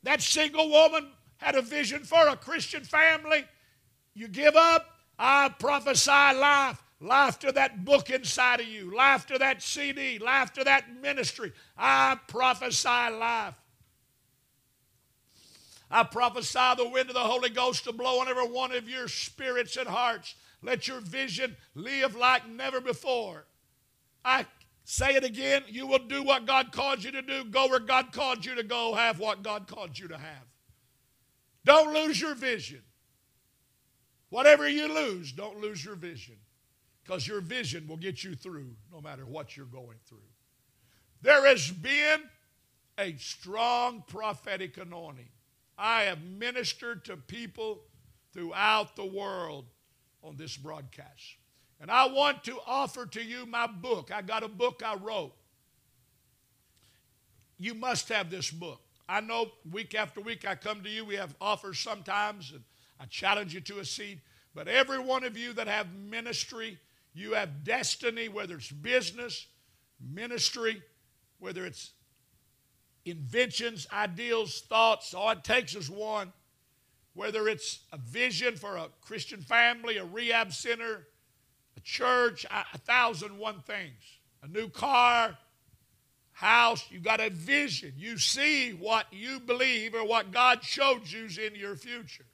that 0.02 0.20
single 0.20 0.70
woman 0.70 1.08
had 1.38 1.54
a 1.56 1.62
vision 1.62 2.04
for 2.04 2.28
a 2.28 2.36
Christian 2.36 2.84
family. 2.84 3.44
You 4.14 4.28
give 4.28 4.56
up, 4.56 4.86
I 5.18 5.48
prophesy 5.58 6.10
life. 6.10 6.80
Life 7.00 7.38
to 7.40 7.52
that 7.52 7.84
book 7.84 8.08
inside 8.08 8.60
of 8.60 8.66
you, 8.66 8.94
life 8.96 9.26
to 9.26 9.36
that 9.36 9.60
CD, 9.60 10.18
life 10.18 10.54
to 10.54 10.64
that 10.64 10.84
ministry. 11.02 11.52
I 11.76 12.18
prophesy 12.28 12.88
life. 12.88 13.54
I 15.90 16.02
prophesy 16.04 16.74
the 16.78 16.88
wind 16.88 17.10
of 17.10 17.14
the 17.14 17.20
Holy 17.20 17.50
Ghost 17.50 17.84
to 17.84 17.92
blow 17.92 18.20
on 18.20 18.28
every 18.28 18.48
one 18.48 18.72
of 18.72 18.88
your 18.88 19.06
spirits 19.06 19.76
and 19.76 19.86
hearts. 19.86 20.34
Let 20.62 20.88
your 20.88 21.00
vision 21.00 21.56
live 21.74 22.16
like 22.16 22.48
never 22.48 22.80
before. 22.80 23.44
I 24.24 24.46
say 24.84 25.14
it 25.14 25.24
again 25.24 25.62
you 25.68 25.86
will 25.86 25.98
do 25.98 26.22
what 26.22 26.46
God 26.46 26.72
called 26.72 27.04
you 27.04 27.10
to 27.12 27.22
do, 27.22 27.44
go 27.44 27.68
where 27.68 27.80
God 27.80 28.12
called 28.12 28.46
you 28.46 28.54
to 28.54 28.62
go, 28.62 28.94
have 28.94 29.18
what 29.18 29.42
God 29.42 29.66
called 29.66 29.98
you 29.98 30.08
to 30.08 30.16
have. 30.16 30.46
Don't 31.64 31.92
lose 31.92 32.20
your 32.20 32.34
vision. 32.34 32.82
Whatever 34.34 34.68
you 34.68 34.92
lose, 34.92 35.30
don't 35.30 35.60
lose 35.60 35.84
your 35.84 35.94
vision 35.94 36.34
because 37.04 37.24
your 37.24 37.40
vision 37.40 37.86
will 37.86 37.96
get 37.96 38.24
you 38.24 38.34
through 38.34 38.74
no 38.92 39.00
matter 39.00 39.24
what 39.24 39.56
you're 39.56 39.64
going 39.64 39.98
through. 40.08 40.26
There 41.22 41.46
has 41.46 41.70
been 41.70 42.22
a 42.98 43.14
strong 43.16 44.02
prophetic 44.08 44.76
anointing. 44.76 45.28
I 45.78 46.02
have 46.02 46.20
ministered 46.24 47.04
to 47.04 47.16
people 47.16 47.82
throughout 48.32 48.96
the 48.96 49.04
world 49.04 49.66
on 50.20 50.36
this 50.36 50.56
broadcast. 50.56 51.36
And 51.80 51.88
I 51.88 52.08
want 52.08 52.42
to 52.42 52.58
offer 52.66 53.06
to 53.06 53.22
you 53.22 53.46
my 53.46 53.68
book. 53.68 54.10
I 54.12 54.20
got 54.20 54.42
a 54.42 54.48
book 54.48 54.82
I 54.84 54.96
wrote. 54.96 55.36
You 57.56 57.74
must 57.74 58.08
have 58.08 58.30
this 58.30 58.50
book. 58.50 58.80
I 59.08 59.20
know 59.20 59.52
week 59.70 59.94
after 59.94 60.20
week 60.20 60.44
I 60.44 60.56
come 60.56 60.82
to 60.82 60.90
you. 60.90 61.04
We 61.04 61.14
have 61.14 61.36
offers 61.40 61.78
sometimes, 61.78 62.50
and 62.50 62.64
I 63.04 63.06
challenge 63.06 63.52
you 63.52 63.60
to 63.60 63.80
a 63.80 63.84
seed. 63.84 64.22
But 64.54 64.66
every 64.66 64.98
one 64.98 65.24
of 65.24 65.36
you 65.36 65.52
that 65.54 65.66
have 65.66 65.92
ministry, 65.92 66.78
you 67.12 67.34
have 67.34 67.62
destiny, 67.62 68.28
whether 68.28 68.54
it's 68.54 68.70
business, 68.70 69.46
ministry, 70.00 70.82
whether 71.38 71.66
it's 71.66 71.92
inventions, 73.04 73.86
ideals, 73.92 74.62
thoughts. 74.62 75.12
All 75.12 75.30
it 75.30 75.44
takes 75.44 75.74
is 75.74 75.90
one. 75.90 76.32
Whether 77.12 77.46
it's 77.46 77.80
a 77.92 77.98
vision 77.98 78.56
for 78.56 78.76
a 78.78 78.88
Christian 79.02 79.42
family, 79.42 79.98
a 79.98 80.04
rehab 80.06 80.54
center, 80.54 81.06
a 81.76 81.80
church, 81.80 82.46
a 82.50 82.78
thousand 82.78 83.36
one 83.36 83.60
things, 83.60 84.18
a 84.42 84.48
new 84.48 84.70
car, 84.70 85.36
house, 86.32 86.82
you 86.90 87.00
got 87.00 87.20
a 87.20 87.28
vision. 87.28 87.92
You 87.98 88.16
see 88.16 88.70
what 88.70 89.06
you 89.12 89.40
believe 89.40 89.94
or 89.94 90.06
what 90.06 90.32
God 90.32 90.64
showed 90.64 91.06
you 91.06 91.26
is 91.26 91.36
in 91.36 91.54
your 91.54 91.76
future. 91.76 92.24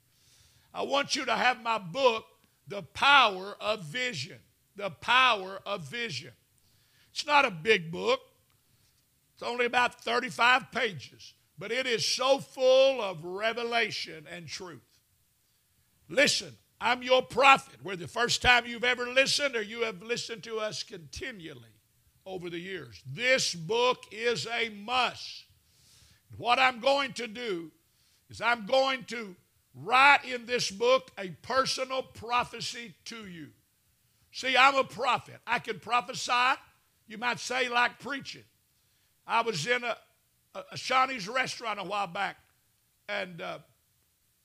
I 0.72 0.82
want 0.82 1.16
you 1.16 1.24
to 1.24 1.34
have 1.34 1.62
my 1.62 1.78
book, 1.78 2.24
The 2.68 2.82
Power 2.82 3.56
of 3.60 3.82
Vision. 3.84 4.38
The 4.76 4.90
Power 4.90 5.60
of 5.66 5.82
Vision. 5.82 6.32
It's 7.12 7.26
not 7.26 7.44
a 7.44 7.50
big 7.50 7.90
book, 7.90 8.20
it's 9.34 9.42
only 9.42 9.66
about 9.66 10.02
35 10.02 10.70
pages, 10.70 11.34
but 11.58 11.72
it 11.72 11.86
is 11.86 12.06
so 12.06 12.38
full 12.38 13.02
of 13.02 13.24
revelation 13.24 14.26
and 14.30 14.46
truth. 14.46 14.80
Listen, 16.08 16.56
I'm 16.80 17.02
your 17.02 17.22
prophet. 17.22 17.80
Whether 17.82 18.02
the 18.02 18.08
first 18.08 18.42
time 18.42 18.66
you've 18.66 18.84
ever 18.84 19.06
listened 19.06 19.56
or 19.56 19.62
you 19.62 19.82
have 19.82 20.02
listened 20.02 20.42
to 20.44 20.58
us 20.58 20.82
continually 20.82 21.74
over 22.24 22.50
the 22.50 22.58
years. 22.58 23.02
This 23.06 23.54
book 23.54 24.04
is 24.12 24.46
a 24.46 24.68
must. 24.70 25.44
What 26.36 26.58
I'm 26.58 26.80
going 26.80 27.12
to 27.14 27.26
do 27.26 27.70
is 28.28 28.40
I'm 28.40 28.66
going 28.66 29.04
to 29.04 29.34
write 29.74 30.24
in 30.24 30.46
this 30.46 30.70
book 30.70 31.10
a 31.18 31.28
personal 31.42 32.02
prophecy 32.02 32.94
to 33.06 33.26
you. 33.26 33.48
See, 34.32 34.56
I'm 34.56 34.76
a 34.76 34.84
prophet. 34.84 35.36
I 35.46 35.58
can 35.58 35.80
prophesy, 35.80 36.58
you 37.08 37.18
might 37.18 37.40
say, 37.40 37.68
like 37.68 37.98
preaching. 37.98 38.44
I 39.26 39.42
was 39.42 39.66
in 39.66 39.84
a, 39.84 39.96
a, 40.54 40.60
a 40.72 40.76
Shoney's 40.76 41.28
restaurant 41.28 41.80
a 41.80 41.84
while 41.84 42.06
back, 42.06 42.36
and 43.08 43.40
uh, 43.40 43.58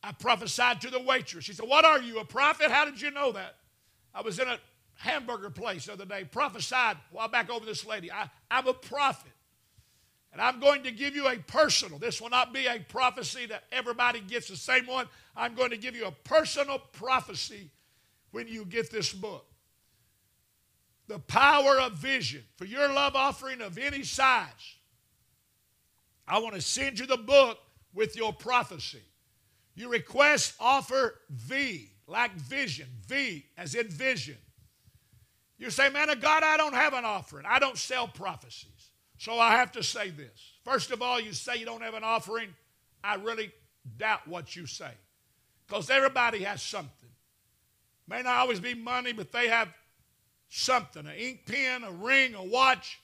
I 0.03 0.11
prophesied 0.11 0.81
to 0.81 0.89
the 0.89 0.99
waitress. 0.99 1.45
She 1.45 1.53
said, 1.53 1.67
What 1.67 1.85
are 1.85 1.99
you, 1.99 2.19
a 2.19 2.25
prophet? 2.25 2.71
How 2.71 2.85
did 2.85 3.01
you 3.01 3.11
know 3.11 3.31
that? 3.31 3.55
I 4.13 4.21
was 4.21 4.39
in 4.39 4.47
a 4.47 4.59
hamburger 4.95 5.49
place 5.49 5.85
the 5.85 5.93
other 5.93 6.05
day, 6.05 6.23
prophesied 6.23 6.97
a 6.97 7.15
while 7.15 7.27
back 7.27 7.49
over 7.49 7.65
this 7.65 7.85
lady. 7.85 8.11
I, 8.11 8.29
I'm 8.49 8.67
a 8.67 8.73
prophet. 8.73 9.31
And 10.35 10.41
I'm 10.41 10.59
going 10.59 10.83
to 10.83 10.91
give 10.91 11.15
you 11.15 11.29
a 11.29 11.37
personal, 11.37 11.97
this 11.97 12.19
will 12.19 12.29
not 12.29 12.53
be 12.53 12.67
a 12.67 12.77
prophecy 12.89 13.45
that 13.45 13.63
everybody 13.71 14.19
gets 14.19 14.49
the 14.49 14.57
same 14.57 14.85
one. 14.85 15.07
I'm 15.33 15.55
going 15.55 15.69
to 15.69 15.77
give 15.77 15.95
you 15.95 16.07
a 16.07 16.11
personal 16.11 16.77
prophecy 16.91 17.69
when 18.31 18.45
you 18.49 18.65
get 18.65 18.91
this 18.91 19.13
book. 19.13 19.45
The 21.07 21.19
power 21.19 21.79
of 21.79 21.93
vision 21.93 22.43
for 22.57 22.65
your 22.65 22.91
love 22.91 23.15
offering 23.15 23.61
of 23.61 23.77
any 23.77 24.03
size. 24.03 24.49
I 26.27 26.39
want 26.39 26.55
to 26.55 26.61
send 26.61 26.99
you 26.99 27.05
the 27.05 27.15
book 27.15 27.57
with 27.93 28.17
your 28.17 28.33
prophecy. 28.33 29.03
You 29.73 29.89
request 29.89 30.55
offer 30.59 31.15
V, 31.29 31.91
like 32.07 32.33
vision, 32.33 32.89
V 33.07 33.45
as 33.57 33.73
in 33.73 33.87
vision. 33.87 34.35
You 35.57 35.69
say, 35.69 35.89
man 35.91 36.09
of 36.09 36.19
God, 36.19 36.43
I 36.43 36.57
don't 36.57 36.75
have 36.75 36.93
an 36.93 37.05
offering. 37.05 37.45
I 37.47 37.57
don't 37.57 37.77
sell 37.77 38.09
prophecies. 38.09 38.74
So 39.17 39.39
I 39.39 39.51
have 39.51 39.71
to 39.73 39.83
say 39.83 40.09
this. 40.09 40.53
First 40.63 40.91
of 40.91 41.01
all, 41.01 41.19
you 41.19 41.33
say 41.33 41.57
you 41.57 41.65
don't 41.65 41.81
have 41.81 41.93
an 41.93 42.03
offering. 42.03 42.49
I 43.03 43.15
really 43.15 43.51
doubt 43.97 44.27
what 44.27 44.55
you 44.55 44.65
say. 44.65 44.91
Because 45.67 45.89
everybody 45.89 46.43
has 46.43 46.61
something. 46.61 47.09
May 48.07 48.21
not 48.21 48.37
always 48.37 48.59
be 48.59 48.73
money, 48.73 49.13
but 49.13 49.31
they 49.31 49.47
have 49.47 49.69
something 50.49 51.05
an 51.05 51.15
ink 51.15 51.45
pen, 51.45 51.83
a 51.83 51.91
ring, 51.91 52.35
a 52.35 52.43
watch, 52.43 52.99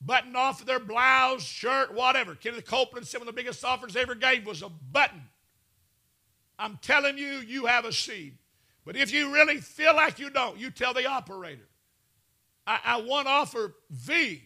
button 0.00 0.34
off 0.34 0.60
of 0.60 0.66
their 0.66 0.80
blouse, 0.80 1.42
shirt, 1.42 1.94
whatever. 1.94 2.34
Kenneth 2.34 2.66
Copeland 2.66 3.06
said 3.06 3.18
one 3.18 3.28
of 3.28 3.34
the 3.34 3.40
biggest 3.40 3.64
offers 3.64 3.94
they 3.94 4.00
ever 4.00 4.14
gave 4.14 4.44
was 4.46 4.62
a 4.62 4.68
button. 4.68 5.22
I'm 6.58 6.78
telling 6.82 7.18
you, 7.18 7.38
you 7.38 7.66
have 7.66 7.84
a 7.84 7.92
seed. 7.92 8.38
But 8.84 8.96
if 8.96 9.12
you 9.12 9.32
really 9.32 9.58
feel 9.58 9.94
like 9.94 10.18
you 10.18 10.30
don't, 10.30 10.58
you 10.58 10.70
tell 10.70 10.92
the 10.92 11.06
operator. 11.06 11.68
I, 12.66 12.80
I 12.84 13.00
want 13.00 13.28
offer 13.28 13.74
V, 13.90 14.42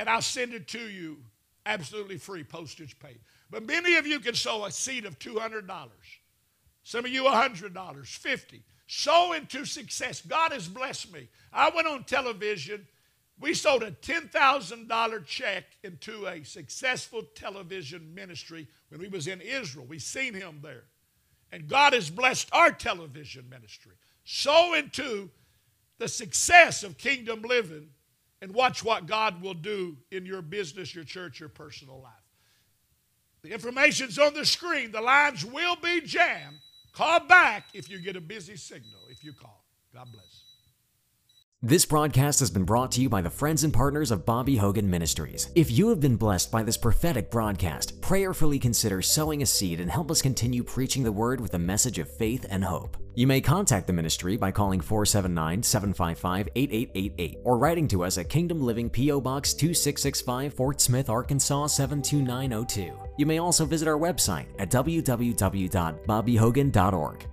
and 0.00 0.08
I'll 0.08 0.22
send 0.22 0.54
it 0.54 0.66
to 0.68 0.88
you 0.88 1.18
absolutely 1.66 2.16
free, 2.16 2.42
postage 2.42 2.98
paid. 2.98 3.18
But 3.50 3.66
many 3.66 3.96
of 3.96 4.06
you 4.06 4.18
can 4.18 4.34
sow 4.34 4.64
a 4.64 4.70
seed 4.70 5.04
of 5.04 5.18
$200. 5.18 5.68
Some 6.82 7.04
of 7.04 7.10
you 7.10 7.24
$100, 7.24 8.06
50 8.06 8.62
Sow 8.86 9.34
into 9.34 9.64
success. 9.66 10.20
God 10.20 10.50
has 10.50 10.66
blessed 10.66 11.12
me. 11.12 11.28
I 11.52 11.70
went 11.70 11.86
on 11.86 12.02
television. 12.02 12.88
We 13.38 13.52
sold 13.54 13.84
a 13.84 13.92
$10,000 13.92 15.26
check 15.26 15.64
into 15.84 16.26
a 16.26 16.42
successful 16.42 17.22
television 17.36 18.12
ministry 18.12 18.66
when 18.88 19.00
we 19.00 19.06
was 19.06 19.28
in 19.28 19.42
Israel. 19.42 19.86
We 19.86 20.00
seen 20.00 20.34
him 20.34 20.58
there. 20.60 20.84
And 21.52 21.68
God 21.68 21.92
has 21.92 22.10
blessed 22.10 22.48
our 22.52 22.72
television 22.72 23.48
ministry. 23.48 23.92
Sow 24.24 24.74
into 24.74 25.30
the 25.98 26.08
success 26.08 26.82
of 26.82 26.98
kingdom 26.98 27.42
living 27.42 27.90
and 28.42 28.52
watch 28.52 28.84
what 28.84 29.06
God 29.06 29.42
will 29.42 29.54
do 29.54 29.96
in 30.10 30.24
your 30.24 30.42
business, 30.42 30.94
your 30.94 31.04
church, 31.04 31.40
your 31.40 31.48
personal 31.48 32.00
life. 32.00 32.12
The 33.42 33.52
information's 33.52 34.18
on 34.18 34.34
the 34.34 34.44
screen. 34.44 34.92
The 34.92 35.00
lines 35.00 35.44
will 35.44 35.76
be 35.76 36.00
jammed. 36.02 36.58
Call 36.92 37.20
back 37.20 37.66
if 37.72 37.88
you 37.88 37.98
get 37.98 38.16
a 38.16 38.20
busy 38.20 38.56
signal 38.56 39.00
if 39.10 39.24
you 39.24 39.32
call. 39.32 39.64
God 39.94 40.08
bless. 40.12 40.49
This 41.62 41.84
broadcast 41.84 42.40
has 42.40 42.50
been 42.50 42.64
brought 42.64 42.90
to 42.92 43.02
you 43.02 43.10
by 43.10 43.20
the 43.20 43.28
friends 43.28 43.64
and 43.64 43.74
partners 43.74 44.10
of 44.10 44.24
Bobby 44.24 44.56
Hogan 44.56 44.88
Ministries. 44.88 45.50
If 45.54 45.70
you 45.70 45.90
have 45.90 46.00
been 46.00 46.16
blessed 46.16 46.50
by 46.50 46.62
this 46.62 46.78
prophetic 46.78 47.30
broadcast, 47.30 48.00
prayerfully 48.00 48.58
consider 48.58 49.02
sowing 49.02 49.42
a 49.42 49.46
seed 49.46 49.78
and 49.78 49.90
help 49.90 50.10
us 50.10 50.22
continue 50.22 50.64
preaching 50.64 51.02
the 51.02 51.12
word 51.12 51.38
with 51.38 51.52
a 51.52 51.58
message 51.58 51.98
of 51.98 52.10
faith 52.10 52.46
and 52.48 52.64
hope. 52.64 52.96
You 53.14 53.26
may 53.26 53.42
contact 53.42 53.86
the 53.86 53.92
ministry 53.92 54.38
by 54.38 54.50
calling 54.50 54.80
479 54.80 55.62
755 55.62 56.48
8888 56.56 57.36
or 57.44 57.58
writing 57.58 57.86
to 57.88 58.04
us 58.04 58.16
at 58.16 58.30
Kingdom 58.30 58.62
Living 58.62 58.88
P.O. 58.88 59.20
Box 59.20 59.52
2665, 59.52 60.54
Fort 60.54 60.80
Smith, 60.80 61.10
Arkansas 61.10 61.66
72902. 61.66 62.90
You 63.18 63.26
may 63.26 63.36
also 63.36 63.66
visit 63.66 63.86
our 63.86 63.98
website 63.98 64.46
at 64.58 64.70
www.bobbyhogan.org. 64.70 67.26